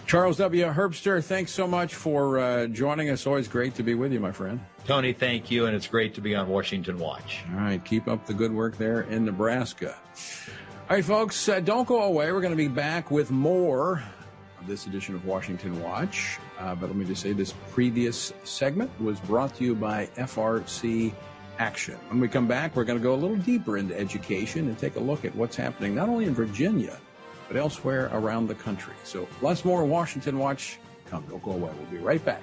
[0.06, 0.66] Charles W.
[0.66, 3.26] Herbster, thanks so much for uh, joining us.
[3.26, 4.60] Always great to be with you, my friend.
[4.86, 7.42] Tony, thank you, and it's great to be on Washington Watch.
[7.52, 9.96] All right, keep up the good work there in Nebraska.
[10.90, 12.30] All right, folks, uh, don't go away.
[12.30, 14.02] We're going to be back with more
[14.60, 16.38] of this edition of Washington Watch.
[16.58, 21.14] Uh, but let me just say this previous segment was brought to you by FRC
[21.58, 21.94] Action.
[22.08, 24.96] When we come back, we're going to go a little deeper into education and take
[24.96, 26.98] a look at what's happening not only in Virginia
[27.48, 28.94] but elsewhere around the country.
[29.04, 30.78] So lots more Washington Watch.
[31.06, 31.70] Come, don't go away.
[31.78, 32.42] We'll be right back.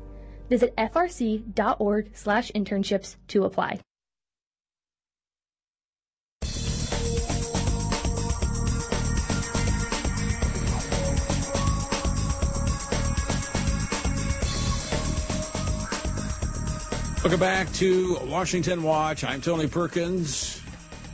[0.51, 3.79] Visit frc.org/internships to apply.
[17.23, 19.23] Welcome back to Washington Watch.
[19.23, 20.61] I'm Tony Perkins,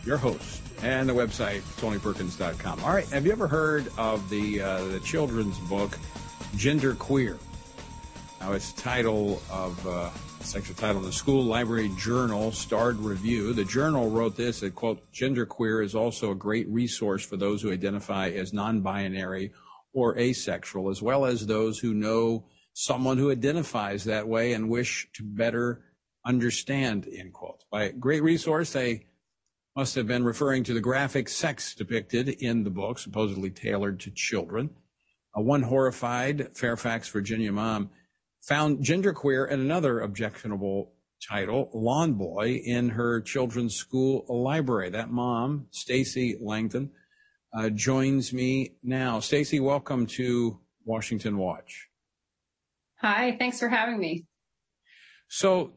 [0.04, 2.84] your host, and the website tonyperkins.com.
[2.84, 5.96] All right, have you ever heard of the uh, the children's book
[6.56, 7.38] Gender Queer?
[8.48, 13.52] Now, it's title of uh, section title the School Library Journal Starred Review.
[13.52, 18.30] The journal wrote this: quote, "Genderqueer is also a great resource for those who identify
[18.30, 19.52] as non-binary
[19.92, 25.10] or asexual, as well as those who know someone who identifies that way and wish
[25.16, 25.84] to better
[26.24, 27.66] understand." End quote.
[27.70, 29.08] By great resource, they
[29.76, 34.10] must have been referring to the graphic sex depicted in the book, supposedly tailored to
[34.10, 34.70] children.
[35.36, 37.90] A one horrified Fairfax, Virginia mom
[38.48, 40.94] found genderqueer and another objectionable
[41.28, 44.90] title, Lawn Boy, in her children's school library.
[44.90, 46.92] That mom, Stacy Langton,
[47.54, 49.20] uh, joins me now.
[49.20, 51.90] Stacy, welcome to Washington Watch.
[53.02, 54.26] Hi, thanks for having me.
[55.28, 55.74] So,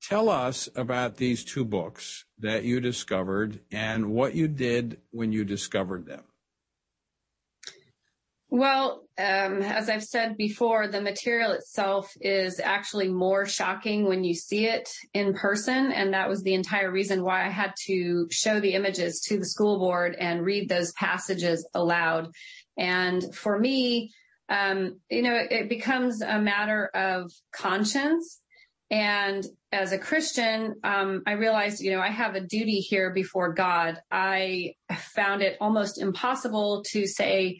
[0.00, 5.44] tell us about these two books that you discovered and what you did when you
[5.44, 6.22] discovered them.
[8.54, 14.34] Well, um, as I've said before, the material itself is actually more shocking when you
[14.34, 15.90] see it in person.
[15.90, 19.46] And that was the entire reason why I had to show the images to the
[19.46, 22.28] school board and read those passages aloud.
[22.76, 24.12] And for me,
[24.50, 28.38] um, you know, it, it becomes a matter of conscience.
[28.90, 33.54] And as a Christian, um, I realized, you know, I have a duty here before
[33.54, 33.98] God.
[34.10, 37.58] I found it almost impossible to say,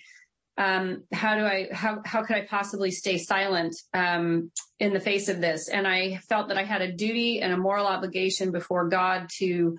[0.58, 5.28] um, how do I, how, how could I possibly stay silent, um, in the face
[5.28, 5.68] of this?
[5.68, 9.76] And I felt that I had a duty and a moral obligation before God to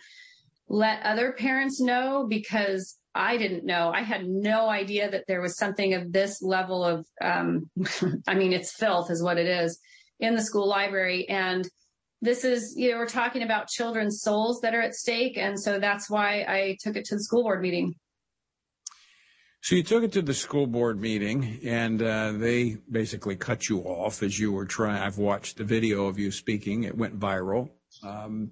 [0.68, 3.92] let other parents know because I didn't know.
[3.94, 7.70] I had no idea that there was something of this level of, um,
[8.28, 9.80] I mean, it's filth is what it is
[10.20, 11.30] in the school library.
[11.30, 11.68] And
[12.22, 15.38] this is, you know, we're talking about children's souls that are at stake.
[15.38, 17.96] And so that's why I took it to the school board meeting.
[19.64, 23.80] So you took it to the school board meeting, and uh, they basically cut you
[23.80, 25.02] off as you were trying.
[25.02, 27.70] I've watched the video of you speaking; it went viral.
[28.06, 28.52] Um,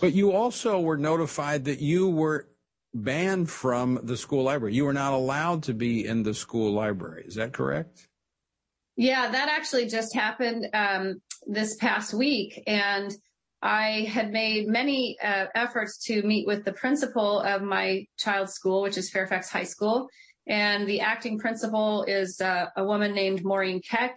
[0.00, 2.46] but you also were notified that you were
[2.94, 4.74] banned from the school library.
[4.74, 7.24] You were not allowed to be in the school library.
[7.26, 8.06] Is that correct?
[8.94, 12.62] Yeah, that actually just happened um, this past week.
[12.68, 13.12] And
[13.62, 18.82] I had made many uh, efforts to meet with the principal of my child's school,
[18.82, 20.08] which is Fairfax High School.
[20.46, 24.16] And the acting principal is uh, a woman named Maureen Keck.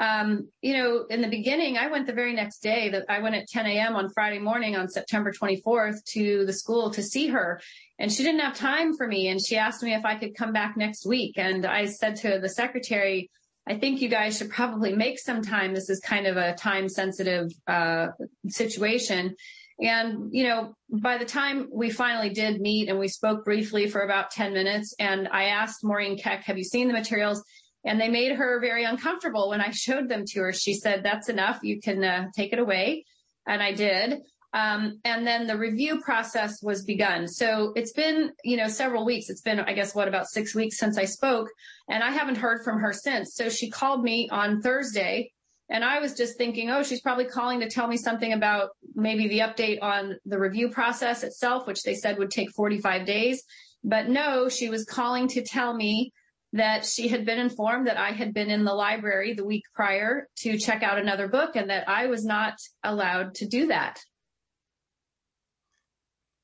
[0.00, 3.34] Um, you know, in the beginning, I went the very next day that I went
[3.34, 3.96] at 10 a.m.
[3.96, 7.60] on Friday morning on September 24th to the school to see her.
[7.98, 9.28] And she didn't have time for me.
[9.28, 11.34] And she asked me if I could come back next week.
[11.36, 13.30] And I said to the secretary,
[13.66, 15.74] I think you guys should probably make some time.
[15.74, 18.08] This is kind of a time sensitive uh,
[18.48, 19.36] situation.
[19.80, 24.02] And, you know, by the time we finally did meet and we spoke briefly for
[24.02, 27.42] about 10 minutes, and I asked Maureen Keck, have you seen the materials?
[27.84, 30.52] And they made her very uncomfortable when I showed them to her.
[30.52, 31.60] She said, that's enough.
[31.62, 33.04] You can uh, take it away.
[33.46, 34.20] And I did.
[34.52, 37.28] Um, and then the review process was begun.
[37.28, 39.30] So it's been, you know, several weeks.
[39.30, 41.48] It's been, I guess, what about six weeks since I spoke
[41.88, 43.34] and I haven't heard from her since.
[43.34, 45.30] So she called me on Thursday
[45.70, 49.28] and I was just thinking, oh, she's probably calling to tell me something about maybe
[49.28, 53.44] the update on the review process itself, which they said would take 45 days.
[53.84, 56.12] But no, she was calling to tell me
[56.52, 60.26] that she had been informed that I had been in the library the week prior
[60.38, 64.00] to check out another book and that I was not allowed to do that.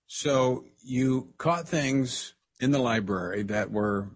[0.06, 4.10] So you caught things in the library that were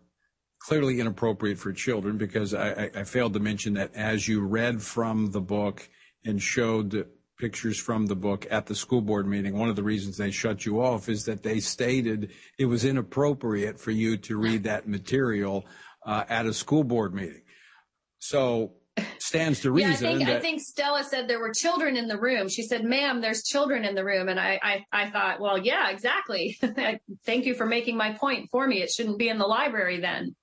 [0.70, 5.32] clearly inappropriate for children because I, I, failed to mention that as you read from
[5.32, 5.88] the book
[6.24, 7.08] and showed
[7.40, 10.64] pictures from the book at the school board meeting, one of the reasons they shut
[10.64, 15.66] you off is that they stated it was inappropriate for you to read that material
[16.06, 17.42] uh, at a school board meeting.
[18.20, 18.74] So
[19.18, 19.90] stands to reason.
[19.90, 22.48] Yeah, I think, that, I think Stella said there were children in the room.
[22.48, 24.28] She said, ma'am, there's children in the room.
[24.28, 26.56] And I, I, I thought, well, yeah, exactly.
[27.26, 28.82] Thank you for making my point for me.
[28.82, 30.36] It shouldn't be in the library then.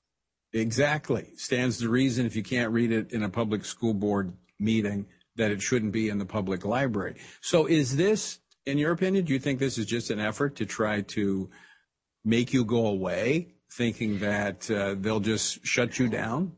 [0.58, 1.28] Exactly.
[1.36, 5.06] Stands to reason if you can't read it in a public school board meeting
[5.36, 7.16] that it shouldn't be in the public library.
[7.42, 10.66] So is this, in your opinion, do you think this is just an effort to
[10.66, 11.50] try to
[12.26, 16.54] make you go away thinking that uh, they'll just shut you down?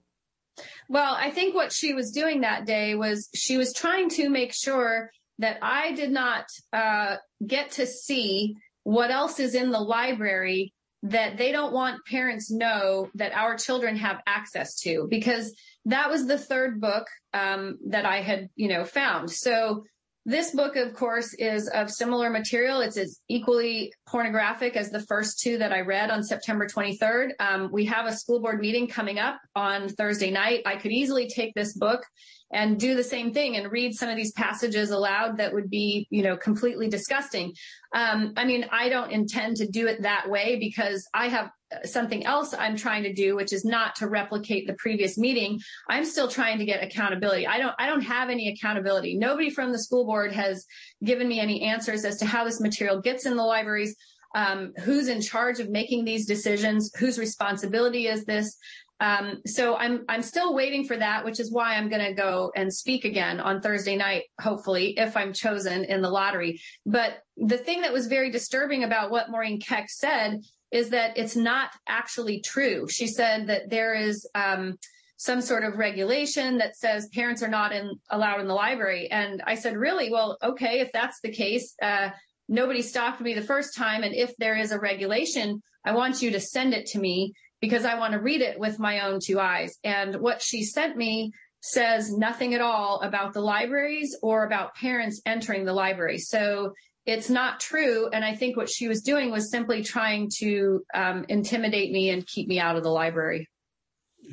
[0.88, 4.54] Well, I think what she was doing that day was she was trying to make
[4.54, 10.74] sure that I did not uh, get to see what else is in the library
[11.04, 16.28] that they don't want parents know that our children have access to because that was
[16.28, 19.32] the third book um, that I had, you know, found.
[19.32, 19.84] So
[20.26, 22.82] this book, of course, is of similar material.
[22.82, 27.32] It's as equally pornographic as the first two that I read on September 23rd.
[27.40, 30.62] Um, we have a school board meeting coming up on Thursday night.
[30.66, 32.04] I could easily take this book
[32.52, 36.08] and do the same thing and read some of these passages aloud that would be,
[36.10, 37.54] you know, completely disgusting.
[37.96, 41.50] Um, I mean, I don't intend to do it that way because I have
[41.86, 45.60] something else I'm trying to do, which is not to replicate the previous meeting.
[45.88, 47.48] I'm still trying to get accountability.
[47.48, 49.18] I don't, I don't have any accountability.
[49.18, 50.66] Nobody from the school board has
[51.04, 53.96] given me any answers as to how this material gets in the libraries.
[54.36, 56.92] Um, who's in charge of making these decisions?
[57.00, 58.58] Whose responsibility is this?
[59.02, 62.52] Um, so I'm I'm still waiting for that, which is why I'm going to go
[62.56, 66.60] and speak again on Thursday night, hopefully, if I'm chosen in the lottery.
[66.86, 70.42] But the thing that was very disturbing about what Maureen Keck said
[70.72, 72.88] is that it's not actually true.
[72.90, 74.78] She said that there is um,
[75.18, 79.42] some sort of regulation that says parents are not in, allowed in the library, and
[79.46, 80.12] I said, really?
[80.12, 81.76] Well, okay, if that's the case.
[81.82, 82.10] Uh,
[82.50, 84.04] nobody stopped me the first time.
[84.04, 87.86] And if there is a regulation, I want you to send it to me because
[87.86, 89.78] I want to read it with my own two eyes.
[89.84, 95.22] And what she sent me says nothing at all about the libraries or about parents
[95.26, 96.18] entering the library.
[96.18, 96.74] So
[97.06, 98.10] it's not true.
[98.12, 102.26] And I think what she was doing was simply trying to um, intimidate me and
[102.28, 103.48] keep me out of the library.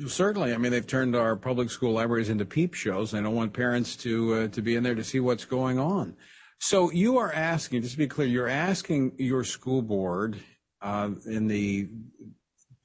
[0.05, 3.11] Certainly, I mean they've turned our public school libraries into peep shows.
[3.11, 6.15] They don't want parents to uh, to be in there to see what's going on.
[6.59, 10.39] So you are asking, just to be clear, you're asking your school board
[10.81, 11.89] uh, in the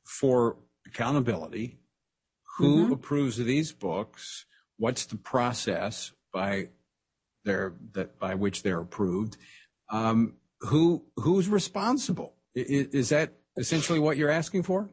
[0.05, 0.57] for
[0.87, 1.79] accountability.
[2.59, 2.93] Who mm-hmm.
[2.93, 4.45] approves of these books?
[4.77, 6.69] What's the process by
[7.45, 9.37] their that by which they're approved?
[9.93, 12.35] Um, who who's responsible?
[12.55, 14.91] Is, is that essentially what you're asking for?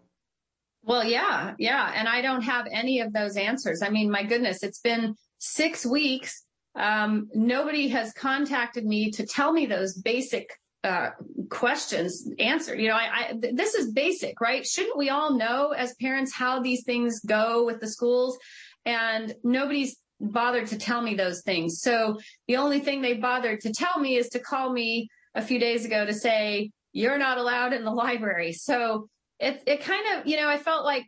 [0.84, 3.82] Well, yeah, yeah, and I don't have any of those answers.
[3.82, 6.46] I mean, my goodness, it's been six weeks.
[6.76, 10.50] Um, nobody has contacted me to tell me those basic
[10.84, 11.10] uh,
[11.50, 12.80] questions answered.
[12.80, 14.66] You know, I, I, this is basic, right?
[14.66, 18.38] Shouldn't we all know as parents how these things go with the schools?
[18.86, 21.82] And nobody's bothered to tell me those things.
[21.82, 25.60] So the only thing they bothered to tell me is to call me a few
[25.60, 28.52] days ago to say, you're not allowed in the library.
[28.54, 29.08] So
[29.40, 31.06] it, it kind of, you know, I felt like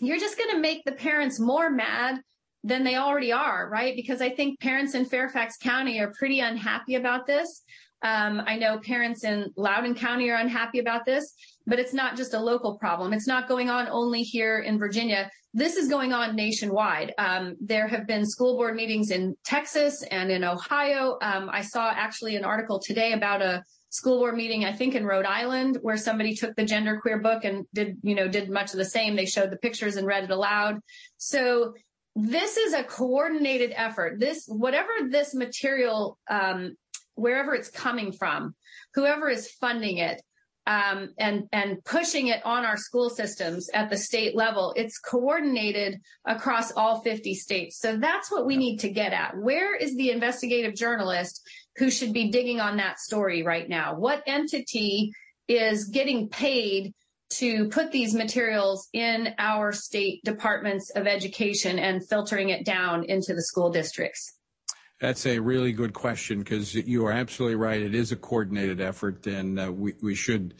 [0.00, 2.20] you're just going to make the parents more mad
[2.64, 3.94] than they already are, right?
[3.94, 7.62] Because I think parents in Fairfax County are pretty unhappy about this.
[8.02, 11.34] Um, I know parents in Loudoun County are unhappy about this,
[11.66, 13.12] but it's not just a local problem.
[13.12, 15.30] It's not going on only here in Virginia.
[15.54, 17.14] This is going on nationwide.
[17.18, 21.18] Um, there have been school board meetings in Texas and in Ohio.
[21.22, 25.06] Um, I saw actually an article today about a school board meeting, I think in
[25.06, 28.78] Rhode Island, where somebody took the genderqueer book and did, you know, did much of
[28.78, 29.16] the same.
[29.16, 30.80] They showed the pictures and read it aloud.
[31.16, 31.72] So
[32.14, 34.18] this is a coordinated effort.
[34.18, 36.76] This, whatever this material, um,
[37.16, 38.54] wherever it's coming from,
[38.94, 40.22] whoever is funding it,
[40.66, 44.72] um, and and pushing it on our school systems at the state level.
[44.76, 47.78] It's coordinated across all 50 states.
[47.78, 49.36] So that's what we need to get at.
[49.36, 51.40] Where is the investigative journalist
[51.76, 53.94] who should be digging on that story right now?
[53.94, 55.12] What entity
[55.46, 56.92] is getting paid
[57.28, 63.34] to put these materials in our state departments of education and filtering it down into
[63.34, 64.35] the school districts?
[65.00, 67.82] That's a really good question because you are absolutely right.
[67.82, 70.54] It is a coordinated effort, and uh, we, we should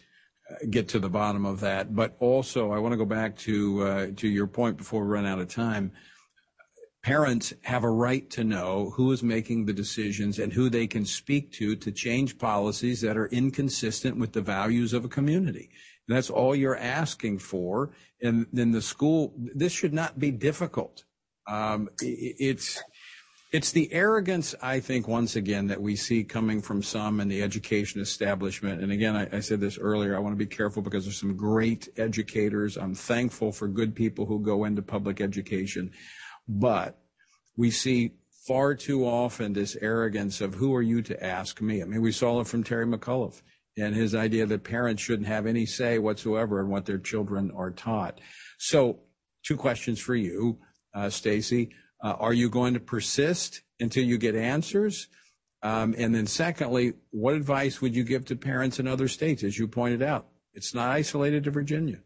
[0.51, 1.95] uh, get to the bottom of that.
[1.95, 5.25] But also, I want to go back to uh, to your point before we run
[5.25, 5.93] out of time.
[7.03, 11.07] Parents have a right to know who is making the decisions and who they can
[11.07, 15.71] speak to to change policies that are inconsistent with the values of a community.
[16.09, 17.93] That's all you're asking for.
[18.21, 21.05] And then the school, this should not be difficult.
[21.49, 22.83] Um, it's,
[23.53, 27.43] it's the arrogance, I think, once again, that we see coming from some in the
[27.43, 28.83] education establishment.
[28.83, 31.37] And again, I, I, said this earlier, I want to be careful because there's some
[31.37, 32.77] great educators.
[32.77, 35.93] I'm thankful for good people who go into public education.
[36.49, 36.99] But
[37.57, 38.13] we see
[38.47, 41.83] far too often this arrogance of who are you to ask me?
[41.83, 43.43] I mean, we saw it from Terry McAuliffe
[43.77, 47.71] and his idea that parents shouldn't have any say whatsoever in what their children are
[47.71, 48.21] taught.
[48.59, 49.01] So,
[49.45, 50.59] two questions for you,
[50.95, 51.71] uh, Stacy.
[52.07, 55.09] Uh, are you going to persist until you get answers?
[55.65, 59.43] Um, and then, secondly, what advice would you give to parents in other states?
[59.43, 61.99] As you pointed out, it's not isolated to Virginia.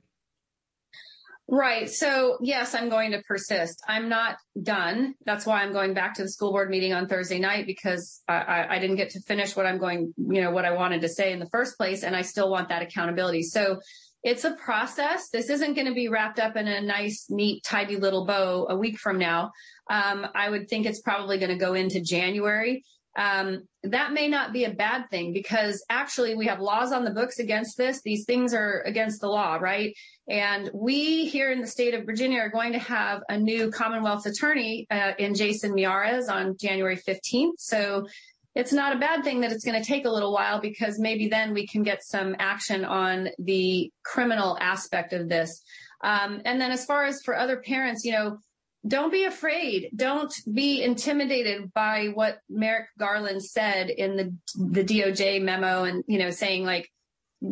[1.46, 1.90] Right.
[1.90, 3.82] So yes, I'm going to persist.
[3.86, 5.16] I'm not done.
[5.26, 8.36] That's why I'm going back to the school board meeting on Thursday night because I,
[8.36, 11.08] I, I, didn't get to finish what I'm going, you know, what I wanted to
[11.08, 12.04] say in the first place.
[12.04, 13.42] And I still want that accountability.
[13.42, 13.80] So
[14.22, 15.30] it's a process.
[15.30, 18.76] This isn't going to be wrapped up in a nice, neat, tidy little bow a
[18.76, 19.50] week from now.
[19.90, 22.84] Um, I would think it's probably going to go into January
[23.16, 27.10] um, that may not be a bad thing because actually we have laws on the
[27.10, 28.02] books against this.
[28.02, 29.94] These things are against the law, right?
[30.28, 34.26] And we here in the state of Virginia are going to have a new Commonwealth
[34.26, 37.54] attorney uh, in Jason Miyares on January 15th.
[37.58, 38.06] So
[38.54, 41.28] it's not a bad thing that it's going to take a little while because maybe
[41.28, 45.62] then we can get some action on the criminal aspect of this.
[46.02, 48.38] Um, and then as far as for other parents, you know,
[48.86, 49.90] don't be afraid.
[49.94, 56.18] Don't be intimidated by what Merrick Garland said in the the DOJ memo and you
[56.18, 56.90] know saying like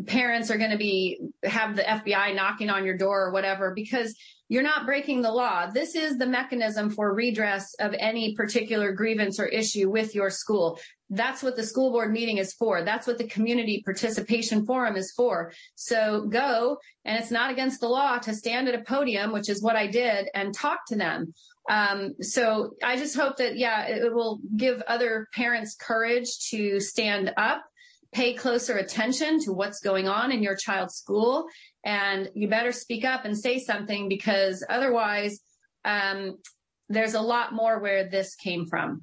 [0.06, 4.16] parents are going to be have the FBI knocking on your door or whatever because
[4.48, 5.66] you're not breaking the law.
[5.70, 10.78] This is the mechanism for redress of any particular grievance or issue with your school.
[11.10, 12.82] That's what the school board meeting is for.
[12.82, 15.52] That's what the community participation forum is for.
[15.74, 19.62] So go, and it's not against the law to stand at a podium, which is
[19.62, 21.32] what I did, and talk to them.
[21.70, 27.32] Um, so I just hope that, yeah, it will give other parents courage to stand
[27.36, 27.62] up,
[28.12, 31.46] pay closer attention to what's going on in your child's school,
[31.84, 35.40] and you better speak up and say something because otherwise,
[35.84, 36.36] um,
[36.90, 39.02] there's a lot more where this came from.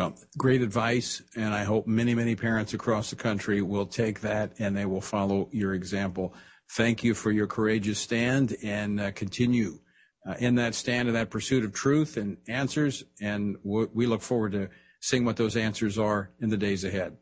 [0.00, 1.20] Well, great advice.
[1.36, 5.02] And I hope many, many parents across the country will take that and they will
[5.02, 6.32] follow your example.
[6.70, 9.78] Thank you for your courageous stand and uh, continue
[10.26, 13.04] uh, in that stand and that pursuit of truth and answers.
[13.20, 14.70] And w- we look forward to
[15.02, 17.18] seeing what those answers are in the days ahead.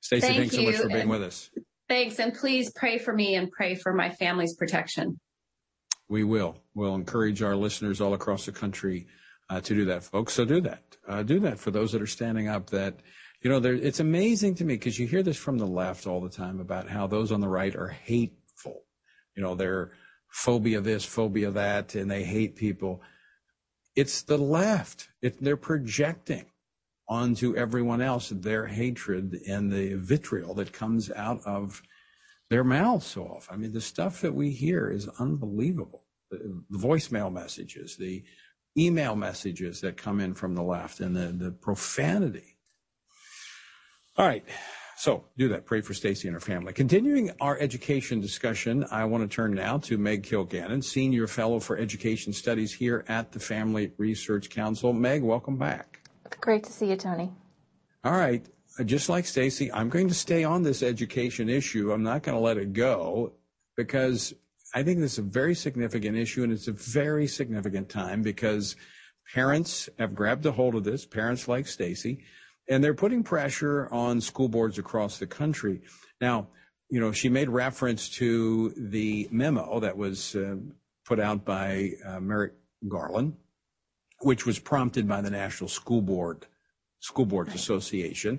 [0.00, 0.60] Stacy, Thank thanks you.
[0.60, 1.50] so much for being and with us.
[1.88, 2.20] Thanks.
[2.20, 5.18] And please pray for me and pray for my family's protection.
[6.08, 6.62] We will.
[6.74, 9.08] We'll encourage our listeners all across the country
[9.50, 10.32] uh, to do that, folks.
[10.34, 10.96] So do that.
[11.06, 12.70] Uh, do that for those that are standing up.
[12.70, 13.00] That
[13.42, 16.30] you know, it's amazing to me because you hear this from the left all the
[16.30, 18.82] time about how those on the right are hateful.
[19.34, 19.92] You know, they're
[20.28, 23.02] phobia this, phobia that, and they hate people.
[23.96, 25.08] It's the left.
[25.20, 26.46] It, they're projecting
[27.08, 31.82] onto everyone else their hatred and the vitriol that comes out of
[32.50, 33.54] their mouths so often.
[33.54, 36.04] I mean, the stuff that we hear is unbelievable.
[36.30, 38.22] The, the voicemail messages, the
[38.76, 42.56] email messages that come in from the left and the, the profanity.
[44.16, 44.44] All right.
[44.96, 45.64] So do that.
[45.64, 46.74] Pray for Stacy and her family.
[46.74, 51.78] Continuing our education discussion, I want to turn now to Meg Kilgannon, Senior Fellow for
[51.78, 54.92] Education Studies here at the Family Research Council.
[54.92, 56.00] Meg, welcome back.
[56.42, 57.32] Great to see you, Tony.
[58.04, 58.46] All right.
[58.84, 61.92] Just like Stacy, I'm going to stay on this education issue.
[61.92, 63.32] I'm not going to let it go
[63.76, 64.34] because
[64.74, 68.76] I think this is a very significant issue and it's a very significant time because
[69.34, 72.24] parents have grabbed a hold of this, parents like Stacy
[72.70, 75.82] and they're putting pressure on school boards across the country.
[76.20, 76.48] Now,
[76.88, 80.56] you know, she made reference to the memo that was uh,
[81.04, 82.54] put out by uh, Merrick
[82.88, 83.34] Garland,
[84.20, 86.46] which was prompted by the National School Board
[87.00, 88.38] School Boards Association.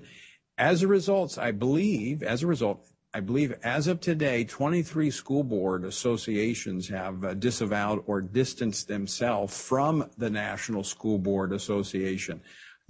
[0.56, 5.44] As a result, I believe, as a result, I believe as of today, 23 school
[5.44, 12.40] board associations have uh, disavowed or distanced themselves from the National School Board Association.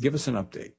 [0.01, 0.75] Give us an update.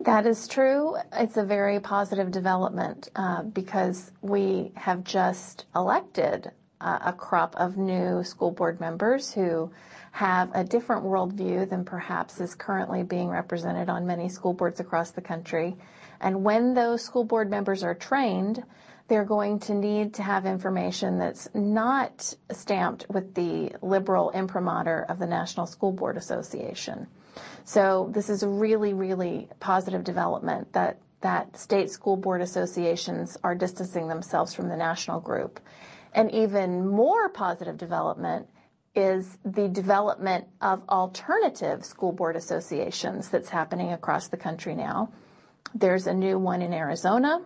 [0.00, 0.96] That is true.
[1.14, 6.50] It's a very positive development uh, because we have just elected
[6.82, 9.70] uh, a crop of new school board members who
[10.12, 15.12] have a different worldview than perhaps is currently being represented on many school boards across
[15.12, 15.76] the country.
[16.20, 18.62] And when those school board members are trained,
[19.08, 25.18] they're going to need to have information that's not stamped with the liberal imprimatur of
[25.18, 27.06] the National School Board Association.
[27.64, 33.54] So this is a really, really positive development that that state school board associations are
[33.54, 35.60] distancing themselves from the national group.
[36.12, 38.48] And even more positive development
[38.94, 45.10] is the development of alternative school board associations that's happening across the country now.
[45.78, 47.42] There's a new one in Arizona.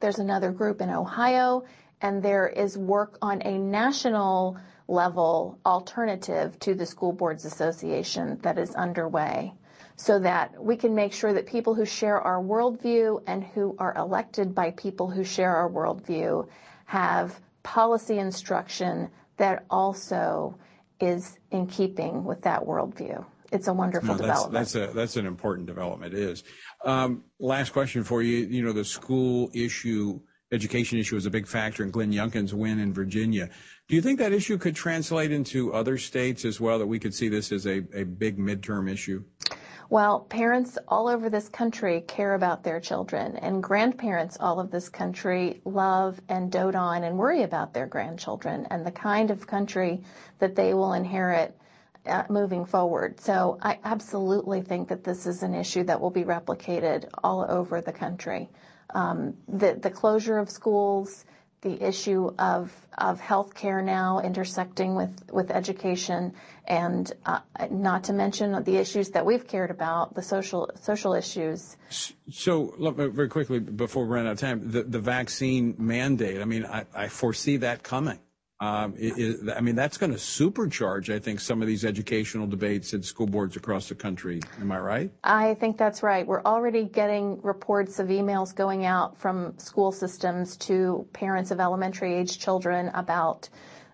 [0.00, 1.62] There's another group in Ohio,
[2.00, 8.58] and there is work on a national level alternative to the School Boards Association that
[8.58, 9.54] is underway
[9.94, 13.94] so that we can make sure that people who share our worldview and who are
[13.96, 16.48] elected by people who share our worldview
[16.86, 20.58] have policy instruction that also
[20.98, 23.24] is in keeping with that worldview.
[23.52, 24.52] It's a wonderful no, that's, development.
[24.52, 26.14] That's a that's an important development.
[26.14, 26.44] It is.
[26.84, 28.46] Um, last question for you.
[28.46, 30.20] You know, the school issue,
[30.52, 33.48] education issue is a big factor in Glenn Youngkin's win in Virginia.
[33.88, 37.14] Do you think that issue could translate into other states as well, that we could
[37.14, 39.22] see this as a, a big midterm issue?
[39.88, 44.88] Well, parents all over this country care about their children, and grandparents all of this
[44.88, 50.02] country love and dote on and worry about their grandchildren and the kind of country
[50.40, 51.56] that they will inherit
[52.30, 53.20] moving forward.
[53.20, 57.80] So I absolutely think that this is an issue that will be replicated all over
[57.80, 58.48] the country.
[58.94, 61.24] Um, the, the closure of schools,
[61.62, 66.32] the issue of of healthcare now intersecting with with education,
[66.66, 67.40] and uh,
[67.70, 71.76] not to mention the issues that we've cared about, the social social issues.
[72.30, 76.40] So, look, very quickly before we run out of time, the the vaccine mandate.
[76.40, 78.20] I mean, I, I foresee that coming.
[78.58, 78.94] Um,
[79.54, 83.26] I mean, that's going to supercharge, I think, some of these educational debates at school
[83.26, 84.40] boards across the country.
[84.60, 85.10] Am I right?
[85.22, 86.26] I think that's right.
[86.26, 92.14] We're already getting reports of emails going out from school systems to parents of elementary
[92.14, 93.50] age children about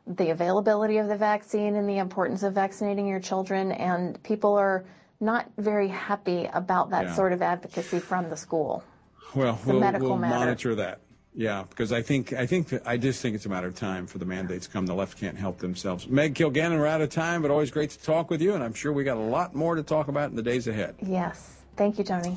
[0.06, 3.72] the availability of the vaccine and the importance of vaccinating your children.
[3.72, 4.84] And people are
[5.18, 7.14] not very happy about that yeah.
[7.14, 8.84] sort of advocacy from the school.
[9.34, 11.00] Well, we'll, we'll monitor that.
[11.34, 14.18] Yeah, because I think I think I just think it's a matter of time for
[14.18, 14.84] the mandates come.
[14.84, 16.06] The left can't help themselves.
[16.06, 18.74] Meg Kilgannon, we're out of time, but always great to talk with you, and I'm
[18.74, 20.94] sure we got a lot more to talk about in the days ahead.
[21.00, 22.36] Yes, thank you, Tony.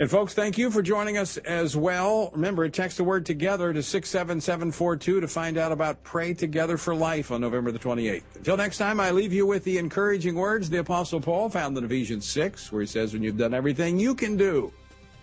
[0.00, 2.30] And folks, thank you for joining us as well.
[2.32, 7.30] Remember, text the word together to 67742 to find out about Pray Together for Life
[7.30, 8.24] on November the 28th.
[8.34, 11.84] Until next time, I leave you with the encouraging words the Apostle Paul found in
[11.84, 14.72] Ephesians 6, where he says, When you've done everything you can do,